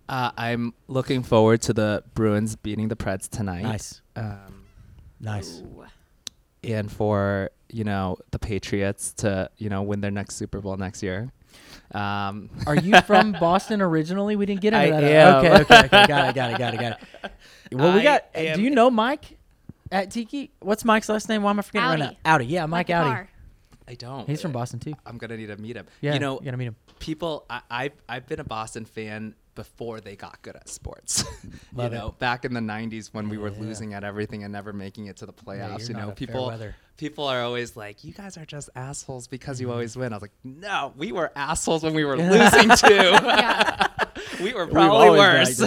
Uh, 0.10 0.32
I'm 0.38 0.74
looking 0.88 1.24
forward 1.24 1.62
to 1.64 1.74
the 1.74 2.04
Bruins 2.14 2.56
beating 2.56 2.90
the 2.90 2.96
Preds 2.96 3.30
tonight. 3.30 3.64
Nice, 3.64 4.02
Um, 4.16 4.66
nice. 5.20 5.62
Ooh. 5.62 5.86
and 6.64 6.92
for 6.92 7.50
you 7.70 7.84
know 7.86 8.18
the 8.32 8.40
Patriots 8.40 9.14
to 9.14 9.50
you 9.58 9.70
know 9.70 9.82
win 9.82 10.02
their 10.02 10.12
next 10.12 10.36
Super 10.36 10.60
Bowl 10.60 10.76
next 10.78 11.02
year. 11.04 11.32
Um, 11.94 12.50
Are 12.68 12.76
you 12.76 13.00
from 13.08 13.32
Boston 13.34 13.82
originally? 13.82 14.36
We 14.36 14.46
didn't 14.46 14.62
get 14.62 14.74
into 14.74 14.98
I 14.98 15.02
that. 15.02 15.04
am. 15.04 15.36
Okay, 15.46 15.54
okay, 15.62 15.78
okay. 15.86 16.08
Got 16.08 16.30
it, 16.30 16.36
got 16.36 16.52
it, 16.52 16.58
got 16.58 16.74
it, 16.74 16.80
got 16.80 16.92
it. 17.24 17.32
Well, 17.72 17.96
we 17.96 18.04
got. 18.04 18.26
am- 18.36 18.56
do 18.58 18.62
you 18.62 18.70
know 18.70 18.92
Mike 18.92 19.38
at 19.92 20.12
Tiki? 20.12 20.52
What's 20.60 20.86
Mike's 20.86 21.10
last 21.10 21.28
name? 21.30 21.42
Why 21.42 21.50
am 21.50 21.58
I 21.60 21.62
forgetting 21.64 21.90
right 21.90 21.98
now? 22.00 22.06
Audi. 22.08 22.18
Audi. 22.26 22.46
Yeah, 22.46 22.66
Mike, 22.68 22.88
Like 22.90 23.04
the 23.04 23.10
Audi. 23.10 23.28
I 23.88 23.96
don't. 23.96 24.28
He's 24.28 24.42
from 24.42 24.52
Boston 24.52 24.80
too. 24.80 24.94
I'm 25.06 25.18
gonna 25.18 25.38
need 25.38 25.48
to 25.48 25.58
meet 25.58 25.76
him. 25.76 25.86
Yeah, 26.02 26.14
you 26.14 26.20
know, 26.20 26.40
you 26.40 26.46
gotta 26.46 26.58
meet 26.58 26.66
him. 26.68 26.76
people 27.00 27.46
I, 27.50 27.62
I've 27.70 27.94
I've 28.08 28.28
been 28.28 28.40
a 28.40 28.44
Boston 28.46 28.86
fan 28.86 29.36
before 29.56 30.02
they 30.02 30.16
got 30.16 30.42
good 30.42 30.56
at 30.56 30.68
sports. 30.70 31.24
You 31.76 31.84
it. 31.84 31.92
know, 31.92 32.16
back 32.20 32.46
in 32.46 32.54
the 32.54 32.60
'90s 32.60 33.14
when 33.14 33.30
we 33.30 33.38
were 33.38 33.50
Yeah. 33.50 33.60
losing 33.60 33.94
at 33.94 34.04
everything 34.04 34.44
and 34.44 34.52
never 34.54 34.74
making 34.74 35.08
it 35.08 35.18
to 35.18 35.26
the 35.26 35.34
playoffs. 35.34 35.90
you're 35.90 35.98
you 36.00 36.06
know, 36.06 36.12
people 36.12 36.54
people 36.98 37.26
are 37.26 37.42
always 37.42 37.76
like, 37.76 38.04
"You 38.04 38.14
guys 38.14 38.38
are 38.38 38.46
just 38.46 38.70
assholes 38.76 39.28
because 39.28 39.58
Mm-hmm. 39.58 39.68
you 39.68 39.72
always 39.72 39.96
win." 39.98 40.14
I 40.14 40.16
was 40.18 40.22
like, 40.22 40.32
"No, 40.44 40.94
we 40.96 41.12
were 41.12 41.32
assholes 41.36 41.84
when 41.84 41.94
we 41.96 42.04
were 42.06 42.18
losing 42.36 42.70
too. 42.70 43.14
We 44.44 44.54
were 44.54 44.68
probably 44.68 45.10
worse." 45.20 45.58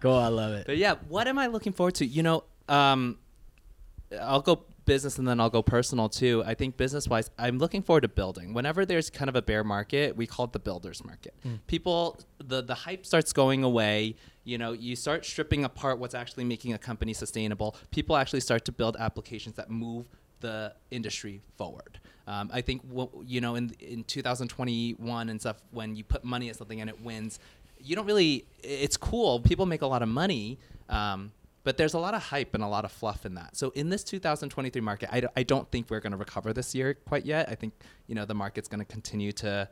Cool, 0.00 0.14
I 0.14 0.28
love 0.28 0.52
it. 0.54 0.66
But 0.66 0.76
yeah, 0.78 0.94
what 1.08 1.26
am 1.28 1.38
I 1.38 1.46
looking 1.48 1.72
forward 1.72 1.94
to? 1.96 2.06
You 2.06 2.22
know, 2.22 2.44
um, 2.68 3.18
I'll 4.20 4.40
go 4.42 4.64
business 4.86 5.18
and 5.18 5.28
then 5.28 5.38
I'll 5.40 5.50
go 5.50 5.62
personal 5.62 6.08
too. 6.08 6.42
I 6.46 6.54
think 6.54 6.76
business 6.78 7.06
wise, 7.06 7.30
I'm 7.38 7.58
looking 7.58 7.82
forward 7.82 8.02
to 8.02 8.08
building. 8.08 8.54
Whenever 8.54 8.86
there's 8.86 9.10
kind 9.10 9.28
of 9.28 9.36
a 9.36 9.42
bear 9.42 9.62
market, 9.62 10.16
we 10.16 10.26
call 10.26 10.46
it 10.46 10.52
the 10.52 10.58
builders 10.58 11.04
market. 11.04 11.34
People, 11.66 12.18
the 12.38 12.62
the 12.62 12.74
hype 12.74 13.04
starts 13.04 13.32
going 13.32 13.62
away. 13.64 14.16
You 14.44 14.56
know, 14.58 14.72
you 14.72 14.96
start 14.96 15.26
stripping 15.26 15.64
apart 15.64 15.98
what's 15.98 16.14
actually 16.14 16.44
making 16.44 16.72
a 16.72 16.78
company 16.78 17.12
sustainable. 17.12 17.76
People 17.90 18.16
actually 18.16 18.40
start 18.40 18.64
to 18.64 18.72
build 18.72 18.96
applications 18.98 19.56
that 19.56 19.68
move 19.70 20.08
the 20.40 20.72
industry 20.90 21.40
forward. 21.58 21.98
Um, 22.28 22.50
I 22.52 22.60
think 22.60 22.82
wh- 22.96 23.12
you 23.24 23.40
know 23.40 23.54
in 23.56 23.74
in 23.80 24.04
2021 24.04 25.28
and 25.28 25.40
stuff 25.40 25.56
when 25.70 25.96
you 25.96 26.04
put 26.04 26.24
money 26.24 26.48
at 26.48 26.56
something 26.56 26.80
and 26.80 26.88
it 26.90 27.00
wins, 27.02 27.38
you 27.80 27.96
don't 27.96 28.06
really. 28.06 28.46
It's 28.62 28.96
cool. 28.96 29.40
People 29.40 29.66
make 29.66 29.82
a 29.82 29.86
lot 29.86 30.02
of 30.02 30.08
money. 30.08 30.58
Um, 30.88 31.32
but 31.66 31.76
there's 31.76 31.94
a 31.94 31.98
lot 31.98 32.14
of 32.14 32.22
hype 32.22 32.54
and 32.54 32.62
a 32.62 32.68
lot 32.68 32.84
of 32.84 32.92
fluff 32.92 33.26
in 33.26 33.34
that. 33.34 33.56
So 33.56 33.70
in 33.70 33.88
this 33.88 34.04
2023 34.04 34.80
market, 34.80 35.08
I, 35.10 35.18
d- 35.18 35.26
I 35.36 35.42
don't 35.42 35.68
think 35.72 35.90
we're 35.90 35.98
going 35.98 36.12
to 36.12 36.16
recover 36.16 36.52
this 36.52 36.76
year 36.76 36.94
quite 36.94 37.26
yet. 37.26 37.48
I 37.48 37.56
think 37.56 37.74
you 38.06 38.14
know 38.14 38.24
the 38.24 38.36
market's 38.36 38.68
going 38.68 38.78
to 38.78 38.84
continue 38.84 39.32
to 39.32 39.68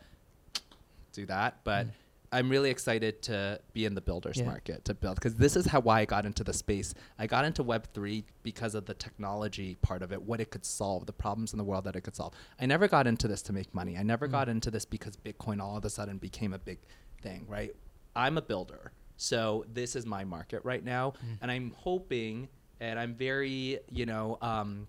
do 1.13 1.25
that, 1.27 1.59
but 1.63 1.87
mm. 1.87 1.91
I'm 2.33 2.49
really 2.49 2.71
excited 2.71 3.23
to 3.23 3.61
be 3.75 3.85
in 3.85 3.95
the 3.95 4.01
builders 4.01 4.39
Yeah. 4.39 4.47
market 4.47 4.85
to 4.87 4.95
build 4.95 5.15
because 5.15 5.37
this 5.37 5.55
is 5.55 5.67
how 5.67 5.79
why 5.79 6.01
I 6.01 6.05
got 6.05 6.27
into 6.27 6.43
the 6.43 6.53
space. 6.53 6.95
I 7.17 7.29
got 7.29 7.45
into 7.45 7.63
Web 7.63 7.87
three 7.95 8.25
because 8.43 8.75
of 8.75 8.87
the 8.87 8.95
technology 8.95 9.77
part 9.77 10.03
of 10.03 10.13
it, 10.13 10.21
what 10.21 10.41
it 10.41 10.51
could 10.51 10.65
solve, 10.67 11.07
the 11.07 11.13
problems 11.13 11.53
in 11.53 11.59
the 11.59 11.65
world 11.65 11.85
that 11.85 11.95
it 11.95 12.01
could 12.01 12.17
solve. 12.17 12.35
I 12.61 12.67
never 12.67 12.89
got 12.89 13.07
into 13.07 13.29
this 13.29 13.41
to 13.43 13.53
make 13.53 13.73
money. 13.73 13.97
I 13.97 14.03
never 14.03 14.27
mm. 14.27 14.33
got 14.33 14.49
into 14.49 14.69
this 14.69 14.85
because 14.85 15.17
Bitcoin 15.17 15.63
all 15.63 15.77
of 15.77 15.85
a 15.85 15.91
sudden 15.91 16.19
became 16.19 16.53
a 16.53 16.59
big 16.59 16.81
thing, 17.23 17.47
right? 17.49 17.71
I'm 18.17 18.37
a 18.37 18.43
builder, 18.43 18.91
so 19.17 19.65
this 19.73 19.97
is 19.97 20.07
my 20.07 20.25
market 20.25 20.61
right 20.65 20.85
now, 20.85 21.15
and 21.41 21.51
I'm 21.51 21.73
hoping, 21.77 22.49
and 22.81 22.99
I'm 22.99 23.15
very, 23.15 23.79
you 23.91 24.07
know. 24.07 24.39
Um, 24.43 24.87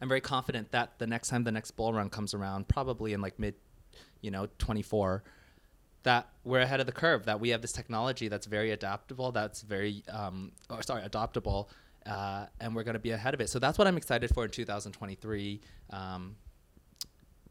I'm 0.00 0.08
very 0.08 0.20
confident 0.20 0.70
that 0.72 0.98
the 0.98 1.06
next 1.06 1.28
time 1.28 1.44
the 1.44 1.52
next 1.52 1.72
bull 1.72 1.92
run 1.92 2.08
comes 2.10 2.34
around, 2.34 2.68
probably 2.68 3.12
in 3.14 3.20
like 3.20 3.38
mid, 3.38 3.54
you 4.20 4.30
know, 4.30 4.48
24, 4.58 5.24
that 6.04 6.28
we're 6.44 6.60
ahead 6.60 6.80
of 6.80 6.86
the 6.86 6.92
curve. 6.92 7.24
That 7.24 7.40
we 7.40 7.48
have 7.50 7.62
this 7.62 7.72
technology 7.72 8.28
that's 8.28 8.46
very 8.46 8.70
adaptable, 8.70 9.32
that's 9.32 9.62
very, 9.62 10.04
um, 10.10 10.52
or 10.70 10.82
sorry, 10.82 11.02
adoptable, 11.02 11.68
uh, 12.06 12.46
and 12.60 12.74
we're 12.74 12.84
going 12.84 12.94
to 12.94 13.00
be 13.00 13.10
ahead 13.10 13.34
of 13.34 13.40
it. 13.40 13.48
So 13.48 13.58
that's 13.58 13.78
what 13.78 13.86
I'm 13.86 13.96
excited 13.96 14.32
for 14.32 14.44
in 14.44 14.50
2023. 14.50 15.60
Um, 15.90 16.36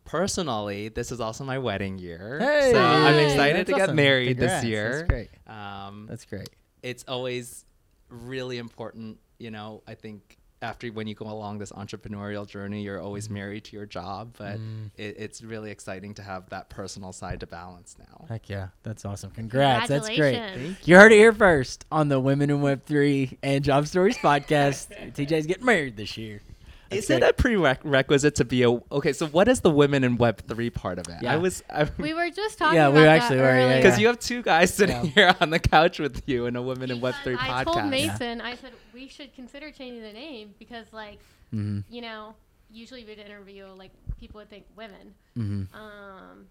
personally, 0.07 0.89
this 0.89 1.11
is 1.11 1.19
also 1.19 1.43
my 1.43 1.59
wedding 1.59 1.99
year, 1.99 2.39
Hey, 2.39 2.71
so 2.73 2.81
I'm 2.81 3.13
Yay. 3.15 3.25
excited 3.31 3.67
to 3.67 3.71
That's 3.73 3.77
get 3.77 3.83
awesome. 3.89 3.95
married 3.95 4.37
Congrats. 4.37 4.61
this 4.63 4.69
year. 4.69 4.91
That's 4.97 5.09
great. 5.09 5.29
Um, 5.47 6.07
That's 6.09 6.25
great. 6.25 6.49
it's 6.81 7.05
always 7.07 7.65
really 8.09 8.57
important 8.57 9.19
you 9.37 9.51
know 9.51 9.83
i 9.85 9.93
think 9.93 10.37
after 10.61 10.87
when 10.87 11.05
you 11.07 11.13
go 11.13 11.25
along 11.25 11.57
this 11.59 11.71
entrepreneurial 11.73 12.47
journey 12.47 12.81
you're 12.81 13.01
always 13.01 13.29
married 13.29 13.63
to 13.65 13.75
your 13.75 13.85
job 13.85 14.33
but 14.37 14.57
Mm. 14.57 14.89
it, 14.95 15.15
it's 15.19 15.43
really 15.43 15.69
exciting 15.71 16.13
to 16.15 16.21
have 16.23 16.47
that 16.49 16.69
personal 16.69 17.11
side 17.11 17.41
to 17.41 17.47
balance 17.47 17.97
now 17.99 18.25
Heck 18.29 18.47
yeah, 18.49 18.69
that's 18.83 19.03
awesome. 19.05 19.31
Congrats. 19.31 19.89
That's 19.89 20.07
great. 20.07 20.35
Congratulations. 20.35 20.87
You 20.87 20.95
heard 20.95 21.11
it 21.11 21.17
here 21.17 21.33
first 21.33 21.85
on 21.91 22.07
the 22.07 22.19
Women 22.19 22.49
in 22.49 22.61
Web 22.61 22.85
3 22.85 23.37
and 23.43 23.63
Job 23.63 23.85
Stories 23.87 24.17
podcast. 24.17 24.87
TJ's 25.15 25.45
getting 25.47 25.65
married 25.65 25.95
this 25.97 26.17
year. 26.17 26.41
That's 26.89 27.03
is 27.03 27.09
it 27.09 27.23
a 27.23 27.33
prerequisite 27.33 28.35
to 28.35 28.45
be 28.45 28.63
a 28.63 28.69
okay 28.91 29.13
so 29.13 29.27
what 29.27 29.47
is 29.47 29.59
the 29.61 29.69
women 29.69 30.03
in 30.03 30.17
web 30.17 30.41
3 30.47 30.69
part 30.69 30.99
of 30.99 31.07
it 31.09 31.17
Yeah. 31.21 31.33
i 31.33 31.37
was 31.37 31.63
We 31.97 32.13
were 32.13 32.29
just 32.29 32.57
talking 32.57 32.75
Yeah, 32.75 32.87
about 32.87 32.95
we 32.95 33.01
that 33.03 33.21
actually 33.21 33.39
were, 33.39 33.57
yeah, 33.59 33.77
because 33.77 33.97
yeah. 33.97 34.01
you 34.01 34.07
have 34.07 34.19
two 34.19 34.41
guys 34.41 34.73
sitting 34.73 34.95
Yeah. 35.05 35.11
here 35.11 35.35
on 35.41 35.49
the 35.49 35.59
couch 35.59 35.99
with 35.99 36.23
you 36.25 36.45
and 36.45 36.55
a 36.57 36.61
women 36.61 36.91
in 36.91 37.01
web 37.01 37.15
3 37.23 37.33
Because 37.33 37.49
I 37.49 37.63
podcast 37.63 37.73
told 37.73 37.85
Mason, 37.89 38.41
I 38.41 38.55
said 38.55 38.71
we 38.93 39.07
should 39.07 39.33
consider 39.35 39.71
changing 39.71 40.01
the 40.03 40.13
name 40.13 40.53
because, 40.59 40.87
like, 40.93 41.19
Mhm. 41.53 41.83
you 41.89 42.01
know, 42.01 42.35
usually 42.71 43.05
we'd 43.05 43.19
interview 43.19 43.65
like 43.77 43.91
people 44.19 44.39
would 44.39 44.49
think 44.49 44.65
women, 44.75 45.13
Mhm. 45.37 45.67
um, 45.73 46.47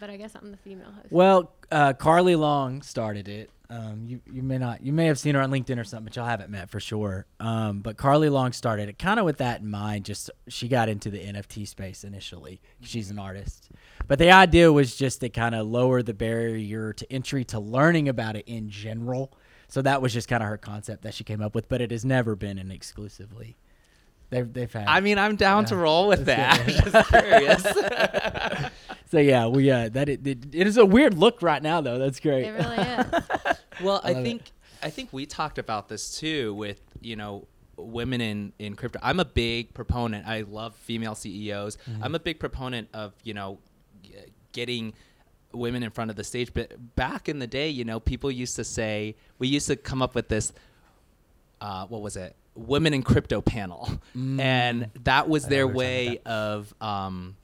but 0.00 0.10
I 0.10 0.16
guess 0.16 0.34
I'm 0.34 0.50
the 0.50 0.56
female 0.56 0.86
host. 0.90 1.08
Well, 1.10 1.52
uh, 1.70 1.92
Carly 1.94 2.36
Long 2.36 2.82
started 2.82 3.28
it. 3.28 3.50
Um, 3.68 4.04
you 4.06 4.20
you 4.32 4.42
may 4.44 4.58
not 4.58 4.80
you 4.82 4.92
may 4.92 5.06
have 5.06 5.18
seen 5.18 5.34
her 5.34 5.40
on 5.40 5.50
LinkedIn 5.50 5.76
or 5.80 5.82
something, 5.82 6.04
but 6.04 6.14
y'all 6.14 6.24
haven't 6.26 6.50
met 6.50 6.70
for 6.70 6.78
sure. 6.78 7.26
Um, 7.40 7.80
but 7.80 7.96
Carly 7.96 8.28
Long 8.28 8.52
started 8.52 8.88
it 8.88 8.96
kind 8.96 9.18
of 9.18 9.24
with 9.24 9.38
that 9.38 9.60
in 9.60 9.68
mind. 9.68 10.04
Just 10.04 10.30
she 10.46 10.68
got 10.68 10.88
into 10.88 11.10
the 11.10 11.18
NFT 11.18 11.66
space 11.66 12.04
initially. 12.04 12.60
She's 12.82 13.10
an 13.10 13.18
artist, 13.18 13.70
but 14.06 14.20
the 14.20 14.30
idea 14.30 14.72
was 14.72 14.94
just 14.94 15.20
to 15.22 15.28
kind 15.28 15.54
of 15.54 15.66
lower 15.66 16.02
the 16.02 16.14
barrier 16.14 16.92
to 16.92 17.12
entry 17.12 17.44
to 17.46 17.58
learning 17.58 18.08
about 18.08 18.36
it 18.36 18.44
in 18.46 18.70
general. 18.70 19.32
So 19.66 19.82
that 19.82 20.00
was 20.00 20.12
just 20.12 20.28
kind 20.28 20.44
of 20.44 20.48
her 20.48 20.58
concept 20.58 21.02
that 21.02 21.14
she 21.14 21.24
came 21.24 21.42
up 21.42 21.56
with. 21.56 21.68
But 21.68 21.80
it 21.80 21.90
has 21.90 22.04
never 22.04 22.36
been 22.36 22.58
an 22.58 22.70
exclusively. 22.70 23.56
They've 24.30 24.52
they've 24.52 24.72
had. 24.72 24.88
i 24.88 25.00
mean 25.00 25.18
i'm 25.18 25.36
down 25.36 25.66
to 25.66 25.76
roll 25.76 26.08
with 26.08 26.24
that 26.26 26.60
That's 26.66 26.90
just 26.90 27.08
curious 27.10 28.70
so 29.10 29.18
yeah, 29.18 29.46
we 29.46 29.70
uh 29.70 29.88
that 29.90 30.08
it, 30.08 30.26
it, 30.26 30.54
it 30.54 30.66
is 30.66 30.76
a 30.76 30.84
weird 30.86 31.14
look 31.14 31.42
right 31.42 31.62
now 31.62 31.80
though. 31.80 31.98
That's 31.98 32.20
great. 32.20 32.44
It 32.46 32.52
really 32.52 32.76
is. 32.78 33.56
Well, 33.82 34.00
I 34.02 34.08
I, 34.08 34.12
love 34.12 34.20
it. 34.20 34.24
think 34.24 34.42
I 34.82 34.88
think 34.90 35.12
we 35.12 35.26
talked 35.26 35.58
about 35.58 35.88
this 35.88 36.18
too 36.18 36.54
with 36.54 36.80
you 37.02 37.14
know 37.16 37.46
women 37.76 38.20
in 38.22 38.52
in 38.58 38.74
crypto. 38.74 38.98
I'm 39.02 39.20
a 39.20 39.24
big 39.26 39.74
proponent. 39.74 40.26
I 40.26 40.40
love 40.42 40.74
female 40.76 41.14
CEOs. 41.14 41.76
Mm-hmm. 41.76 42.02
I'm 42.02 42.14
a 42.14 42.18
big 42.18 42.40
proponent 42.40 42.88
of 42.94 43.12
you 43.22 43.34
know 43.34 43.58
g- 44.02 44.14
getting 44.52 44.94
women 45.52 45.82
in 45.82 45.90
front 45.90 46.10
of 46.10 46.16
the 46.16 46.24
stage. 46.24 46.54
But 46.54 46.96
back 46.96 47.28
in 47.28 47.38
the 47.38 47.46
day, 47.46 47.68
you 47.68 47.84
know, 47.84 48.00
people 48.00 48.30
used 48.30 48.56
to 48.56 48.64
say 48.64 49.14
we 49.38 49.46
used 49.48 49.66
to 49.66 49.76
come 49.76 50.00
up 50.00 50.14
with 50.14 50.28
this. 50.28 50.52
Uh, 51.60 51.86
what 51.86 52.00
was 52.00 52.16
it? 52.16 52.34
Women 52.54 52.94
in 52.94 53.02
crypto 53.02 53.42
panel, 53.42 53.90
Mm. 54.16 54.40
and 54.40 54.90
that 55.04 55.28
was 55.28 55.44
I 55.44 55.48
their 55.50 55.66
what 55.66 55.74
you're 55.84 55.92
talking 56.04 56.12
way 56.14 56.20
of 56.24 56.74
um, 56.80 57.36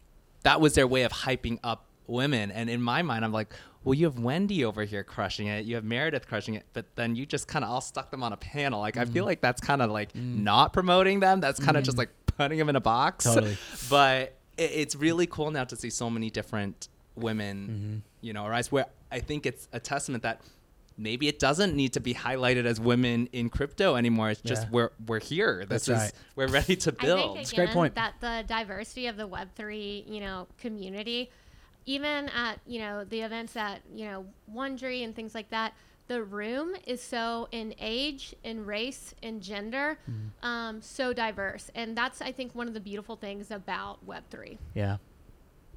that 0.42 0.60
was 0.60 0.74
their 0.74 0.86
way 0.86 1.02
of 1.02 1.12
hyping 1.12 1.58
up 1.62 1.86
women. 2.06 2.50
And 2.50 2.68
in 2.70 2.82
my 2.82 3.02
mind, 3.02 3.24
I'm 3.24 3.32
like, 3.32 3.52
well, 3.84 3.94
you 3.94 4.04
have 4.06 4.18
Wendy 4.18 4.64
over 4.64 4.84
here 4.84 5.02
crushing 5.02 5.48
it, 5.48 5.64
you 5.64 5.74
have 5.74 5.84
Meredith 5.84 6.28
crushing 6.28 6.54
it, 6.54 6.64
but 6.72 6.86
then 6.94 7.16
you 7.16 7.26
just 7.26 7.48
kind 7.48 7.64
of 7.64 7.70
all 7.70 7.80
stuck 7.80 8.10
them 8.10 8.22
on 8.22 8.32
a 8.32 8.36
panel. 8.36 8.80
Like, 8.80 8.96
I 8.96 9.04
Mm. 9.04 9.12
feel 9.12 9.24
like 9.24 9.40
that's 9.40 9.60
kind 9.60 9.82
of 9.82 9.90
like 9.90 10.14
not 10.14 10.72
promoting 10.72 11.20
them. 11.20 11.40
That's 11.40 11.58
kind 11.58 11.76
of 11.76 11.82
just 11.84 11.98
like 11.98 12.10
putting 12.26 12.58
them 12.58 12.68
in 12.68 12.76
a 12.76 12.80
box. 12.80 13.24
Totally. 13.24 13.56
but 13.90 14.36
it, 14.56 14.70
it's 14.74 14.94
really 14.96 15.26
cool 15.26 15.50
now 15.50 15.64
to 15.64 15.74
see 15.76 15.90
so 15.90 16.08
many 16.10 16.30
different 16.30 16.88
women, 17.16 17.56
Mm-hmm. 17.68 17.96
you 18.26 18.32
know, 18.32 18.46
arise. 18.46 18.70
Where 18.70 18.86
I 19.10 19.18
think 19.20 19.46
it's 19.46 19.68
a 19.72 19.80
testament 19.80 20.22
that 20.22 20.40
maybe 21.02 21.28
it 21.28 21.38
doesn't 21.38 21.74
need 21.74 21.92
to 21.94 22.00
be 22.00 22.14
highlighted 22.14 22.64
as 22.64 22.80
women 22.80 23.28
in 23.32 23.50
crypto 23.50 23.96
anymore. 23.96 24.30
It's 24.30 24.40
just 24.42 24.62
Yeah. 24.64 24.68
we're 24.70 24.90
we're 25.06 25.20
here. 25.20 25.64
This 25.66 25.86
That's 25.86 25.88
is 25.88 25.94
right. 25.98 26.12
we're 26.36 26.48
ready 26.48 26.76
to 26.76 26.94
I 26.98 27.04
build. 27.04 27.36
think 27.36 27.52
a 27.52 27.56
great 27.56 27.70
point. 27.70 27.94
that 27.96 28.14
the 28.20 28.44
diversity 28.46 29.06
of 29.08 29.16
the 29.16 29.26
Web 29.26 29.48
three, 29.54 30.04
you 30.08 30.20
know, 30.20 30.46
community, 30.58 31.30
even 31.86 32.28
at 32.30 32.60
you 32.66 32.78
know 32.78 33.04
the 33.04 33.20
events 33.22 33.56
at 33.56 33.80
you 33.94 34.04
know 34.06 34.26
Wond'ry 34.52 35.02
and 35.04 35.14
things 35.14 35.34
like 35.34 35.50
that, 35.50 35.74
the 36.08 36.22
room 36.22 36.74
is 36.86 37.02
so 37.02 37.48
in 37.52 37.74
age, 37.80 38.34
in 38.44 38.64
race, 38.64 39.14
in 39.22 39.40
gender, 39.40 39.98
Mm-hmm. 40.10 40.46
um, 40.46 40.82
so 40.82 41.12
diverse, 41.12 41.70
and 41.74 41.96
that's 41.96 42.20
I 42.22 42.32
think 42.32 42.54
one 42.54 42.68
of 42.68 42.74
the 42.74 42.80
beautiful 42.80 43.16
things 43.16 43.50
about 43.50 44.04
Web 44.04 44.24
three. 44.30 44.58
Yeah. 44.74 44.98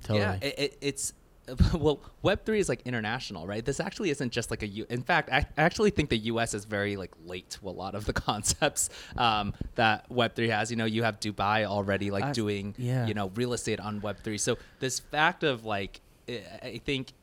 Totally. 0.01 0.19
Yeah, 0.19 0.37
it, 0.41 0.59
it, 0.59 0.77
it's 0.81 1.13
well, 1.73 2.01
Web 2.21 2.45
three 2.45 2.59
is 2.59 2.69
like 2.69 2.81
international, 2.85 3.45
right? 3.45 3.63
This 3.63 3.79
actually 3.79 4.09
isn't 4.09 4.31
just 4.31 4.49
like 4.49 4.63
a 4.63 4.67
U. 4.67 4.85
In 4.89 5.01
fact, 5.01 5.29
I 5.31 5.45
actually 5.57 5.91
think 5.91 6.09
the 6.09 6.17
U.S. 6.17 6.53
is 6.53 6.65
very 6.65 6.95
like 6.95 7.11
late 7.25 7.49
to 7.51 7.69
a 7.69 7.71
lot 7.71 7.95
of 7.95 8.05
the 8.05 8.13
concepts 8.27 8.89
um, 9.17 9.53
that 9.75 10.09
Web 10.09 10.35
three 10.35 10.49
has. 10.49 10.71
You 10.71 10.77
know, 10.77 10.85
you 10.85 11.03
have 11.03 11.19
Dubai 11.19 11.65
already 11.65 12.11
like 12.11 12.25
I- 12.25 12.31
doing 12.31 12.75
yeah. 12.77 13.05
you 13.05 13.13
know 13.13 13.31
real 13.35 13.53
estate 13.53 13.79
on 13.79 14.01
Web 14.01 14.17
three. 14.23 14.37
So 14.37 14.57
this 14.79 14.99
fact 14.99 15.43
of 15.43 15.65
like, 15.65 16.01
I 16.27 16.81
think 16.83 17.13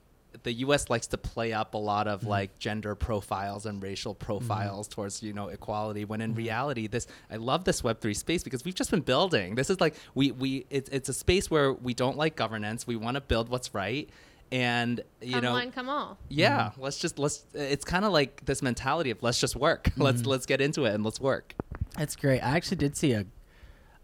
the 0.42 0.52
U.S. 0.64 0.88
likes 0.90 1.06
to 1.08 1.18
play 1.18 1.52
up 1.52 1.74
a 1.74 1.78
lot 1.78 2.06
Mm-hmm. 2.06 2.14
of 2.14 2.26
like 2.26 2.58
gender 2.58 2.94
profiles 2.94 3.66
and 3.66 3.82
racial 3.82 4.14
profiles 4.14 4.88
towards 4.88 5.22
you 5.22 5.32
know 5.32 5.48
equality. 5.48 6.04
When 6.04 6.20
in 6.20 6.30
Mm-hmm. 6.30 6.38
reality, 6.38 6.86
this 6.86 7.06
I 7.30 7.36
love 7.36 7.64
this 7.64 7.84
Web 7.84 8.00
three 8.00 8.14
space 8.14 8.42
because 8.42 8.64
we've 8.64 8.74
just 8.74 8.90
been 8.90 9.00
building. 9.02 9.54
This 9.54 9.70
is 9.70 9.80
like 9.80 9.94
we 10.14 10.30
we 10.32 10.66
it's 10.70 10.88
it's 10.90 11.08
a 11.08 11.12
space 11.14 11.50
where 11.50 11.72
we 11.72 11.94
don't 11.94 12.16
like 12.16 12.36
governance. 12.36 12.86
We 12.86 12.96
want 12.96 13.16
to 13.16 13.20
build 13.20 13.48
what's 13.48 13.74
right, 13.74 14.08
and 14.50 15.00
you 15.20 15.32
come 15.34 15.42
know. 15.44 15.52
one, 15.52 15.70
come 15.72 15.88
all. 15.88 16.18
yeah, 16.28 16.70
Mm-hmm. 16.70 16.82
let's 16.82 16.98
just 16.98 17.18
let's. 17.18 17.44
It's 17.54 17.84
kind 17.84 18.04
of 18.04 18.12
like 18.12 18.44
this 18.44 18.62
mentality 18.62 19.10
of 19.10 19.22
let's 19.22 19.40
just 19.40 19.56
work. 19.56 19.90
Let's 19.96 20.22
Mm-hmm. 20.22 20.30
let's 20.30 20.46
get 20.46 20.60
into 20.60 20.84
it 20.86 20.94
and 20.94 21.04
let's 21.04 21.20
work. 21.20 21.54
That's 21.96 22.16
great. 22.16 22.40
I 22.40 22.56
actually 22.56 22.78
did 22.78 22.96
see 22.96 23.12
a 23.12 23.26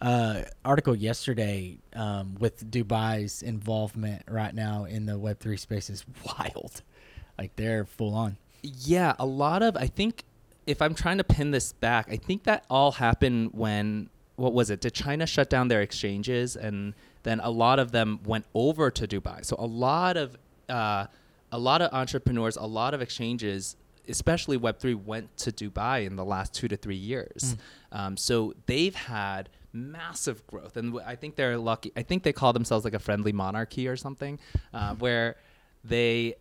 uh, 0.00 0.42
article 0.64 0.94
yesterday 0.94 1.78
um, 1.94 2.36
with 2.38 2.70
Dubai's 2.70 3.42
involvement 3.42 4.22
right 4.28 4.54
now 4.54 4.84
in 4.84 5.06
the 5.06 5.18
Web 5.18 5.40
three 5.40 5.56
space 5.56 5.90
is 5.90 6.04
wild. 6.26 6.82
Like 7.36 7.54
they're 7.56 7.84
full 7.84 8.14
on. 8.14 8.36
Yeah, 8.62 9.14
a 9.18 9.26
lot 9.26 9.62
of 9.62 9.76
I 9.76 9.86
think 9.86 10.24
if 10.66 10.82
I'm 10.82 10.94
trying 10.94 11.18
to 11.18 11.24
pin 11.24 11.50
this 11.50 11.72
back, 11.72 12.08
I 12.10 12.16
think 12.16 12.44
that 12.44 12.64
all 12.68 12.92
happened 12.92 13.50
when 13.54 14.10
what 14.36 14.52
was 14.52 14.70
it? 14.70 14.80
Did 14.80 14.94
China 14.94 15.26
shut 15.26 15.50
down 15.50 15.68
their 15.68 15.82
exchanges 15.82 16.54
and 16.54 16.94
then 17.24 17.40
a 17.40 17.50
lot 17.50 17.78
of 17.78 17.90
them 17.90 18.20
went 18.24 18.44
over 18.54 18.90
to 18.90 19.06
Dubai. 19.06 19.44
So 19.44 19.56
a 19.58 19.66
lot 19.66 20.16
of 20.16 20.36
uh, 20.68 21.06
a 21.50 21.58
lot 21.58 21.82
of 21.82 21.92
entrepreneurs, 21.92 22.56
a 22.56 22.66
lot 22.66 22.94
of 22.94 23.02
exchanges, 23.02 23.76
especially 24.08 24.56
Web 24.56 24.78
three, 24.78 24.94
went 24.94 25.36
to 25.38 25.50
Dubai 25.50 26.06
in 26.06 26.16
the 26.16 26.24
last 26.24 26.54
two 26.54 26.68
to 26.68 26.76
three 26.76 26.96
years. 26.96 27.56
Um, 27.90 28.16
so 28.16 28.54
they've 28.66 28.94
had 28.94 29.48
massive 29.72 30.46
growth, 30.46 30.76
and 30.76 30.98
I 31.04 31.16
think 31.16 31.36
they're 31.36 31.58
lucky. 31.58 31.92
I 31.96 32.02
think 32.02 32.22
they 32.22 32.32
call 32.32 32.52
themselves 32.52 32.84
like 32.84 32.94
a 32.94 32.98
friendly 32.98 33.32
monarchy 33.32 33.88
or 33.88 33.96
something, 33.96 34.38
uh, 34.72 34.94
where 34.98 35.36
they 35.84 36.34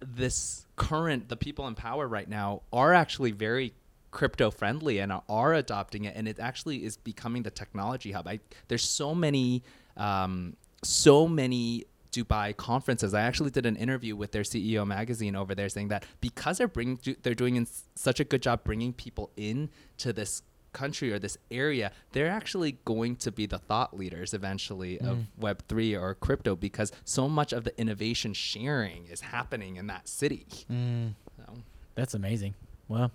this 0.00 0.66
current 0.76 1.28
the 1.28 1.36
people 1.36 1.68
in 1.68 1.74
power 1.74 2.08
right 2.08 2.28
now 2.28 2.62
are 2.72 2.92
actually 2.92 3.30
very 3.30 3.72
crypto 4.10 4.50
friendly 4.50 4.98
and 4.98 5.12
are, 5.28 5.54
adopting 5.54 6.04
it 6.04 6.14
and 6.16 6.26
it 6.26 6.38
actually 6.40 6.84
is 6.84 6.96
becoming 6.96 7.42
the 7.44 7.50
technology 7.50 8.10
hub 8.12 8.26
I, 8.26 8.40
there's 8.68 8.82
so 8.82 9.14
many 9.14 9.62
um, 9.96 10.56
so 10.82 11.28
many 11.28 11.86
Dubai 12.12 12.54
conferences. 12.56 13.14
I 13.14 13.22
actually 13.22 13.50
did 13.50 13.66
an 13.66 13.76
interview 13.76 14.14
with 14.14 14.32
their 14.32 14.42
CEO 14.42 14.86
magazine 14.86 15.34
over 15.34 15.54
there, 15.54 15.68
saying 15.68 15.88
that 15.88 16.04
because 16.20 16.58
they're 16.58 16.68
bringing, 16.68 16.98
they're 17.22 17.34
doing 17.34 17.56
in 17.56 17.66
such 17.94 18.20
a 18.20 18.24
good 18.24 18.42
job 18.42 18.64
bringing 18.64 18.92
people 18.92 19.30
in 19.36 19.70
to 19.98 20.12
this 20.12 20.42
country 20.72 21.12
or 21.12 21.18
this 21.18 21.36
area, 21.50 21.92
they're 22.12 22.30
actually 22.30 22.78
going 22.84 23.16
to 23.16 23.30
be 23.32 23.46
the 23.46 23.58
thought 23.58 23.96
leaders 23.96 24.32
eventually 24.34 24.98
of 25.00 25.18
Web 25.38 25.62
three 25.68 25.94
or 25.96 26.14
crypto 26.14 26.56
because 26.56 26.92
so 27.04 27.28
much 27.28 27.52
of 27.52 27.64
the 27.64 27.78
innovation 27.80 28.32
sharing 28.32 29.06
is 29.06 29.20
happening 29.20 29.76
in 29.76 29.86
that 29.88 30.08
city. 30.08 30.46
Mm, 30.70 31.14
So, 31.36 31.54
that's 31.94 32.14
amazing. 32.14 32.54
Well, 32.88 33.10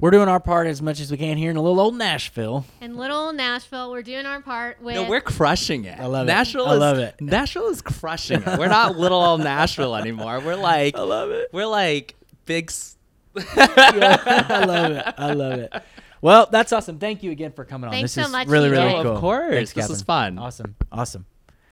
we're 0.00 0.12
doing 0.12 0.28
our 0.28 0.38
part 0.38 0.68
as 0.68 0.80
much 0.80 1.00
as 1.00 1.10
we 1.10 1.16
can 1.16 1.36
here 1.36 1.50
in 1.50 1.56
a 1.56 1.62
little 1.62 1.80
old 1.80 1.96
Nashville. 1.96 2.64
In 2.80 2.96
little 2.96 3.32
Nashville, 3.32 3.90
we're 3.90 4.02
doing 4.02 4.26
our 4.26 4.40
part 4.40 4.80
with. 4.80 4.94
no, 4.94 5.08
we're 5.08 5.20
crushing 5.20 5.86
it. 5.86 5.98
I 5.98 6.06
love 6.06 6.28
it. 6.28 6.30
Nashville 6.30 6.66
I 6.66 6.74
is, 6.74 6.78
love 6.80 6.98
it. 6.98 7.20
Nashville 7.20 7.66
is 7.68 7.82
crushing 7.82 8.40
it. 8.42 8.58
We're 8.60 8.68
not 8.68 8.96
little 8.96 9.20
old 9.20 9.40
Nashville 9.40 9.96
anymore. 9.96 10.38
We're 10.38 10.54
like 10.72 10.96
I 10.96 11.02
love 11.02 11.30
it. 11.30 11.48
we're 11.52 11.66
like 11.66 12.14
big. 12.46 12.70
S- 13.38 13.46
I 13.56 14.64
love 14.64 14.92
it. 14.92 15.14
I 15.18 15.32
love 15.32 15.58
it. 15.60 15.72
Well, 16.20 16.48
that's 16.50 16.72
awesome. 16.72 16.98
Thank 16.98 17.22
you 17.22 17.30
again 17.30 17.52
for 17.52 17.64
coming 17.64 17.86
on. 17.88 17.92
Thanks 17.92 18.14
this 18.14 18.24
so 18.24 18.26
is 18.28 18.32
much, 18.32 18.48
really, 18.48 18.68
TJ. 18.70 18.72
really 18.72 18.94
Oh, 18.94 19.02
cool. 19.04 19.12
of 19.14 19.20
course. 19.20 19.52
Thanks, 19.54 19.72
this 19.72 19.86
Kathryn. 19.86 19.90
was 19.90 20.02
fun. 20.02 20.38
Awesome. 20.38 20.74
Awesome. 20.90 21.26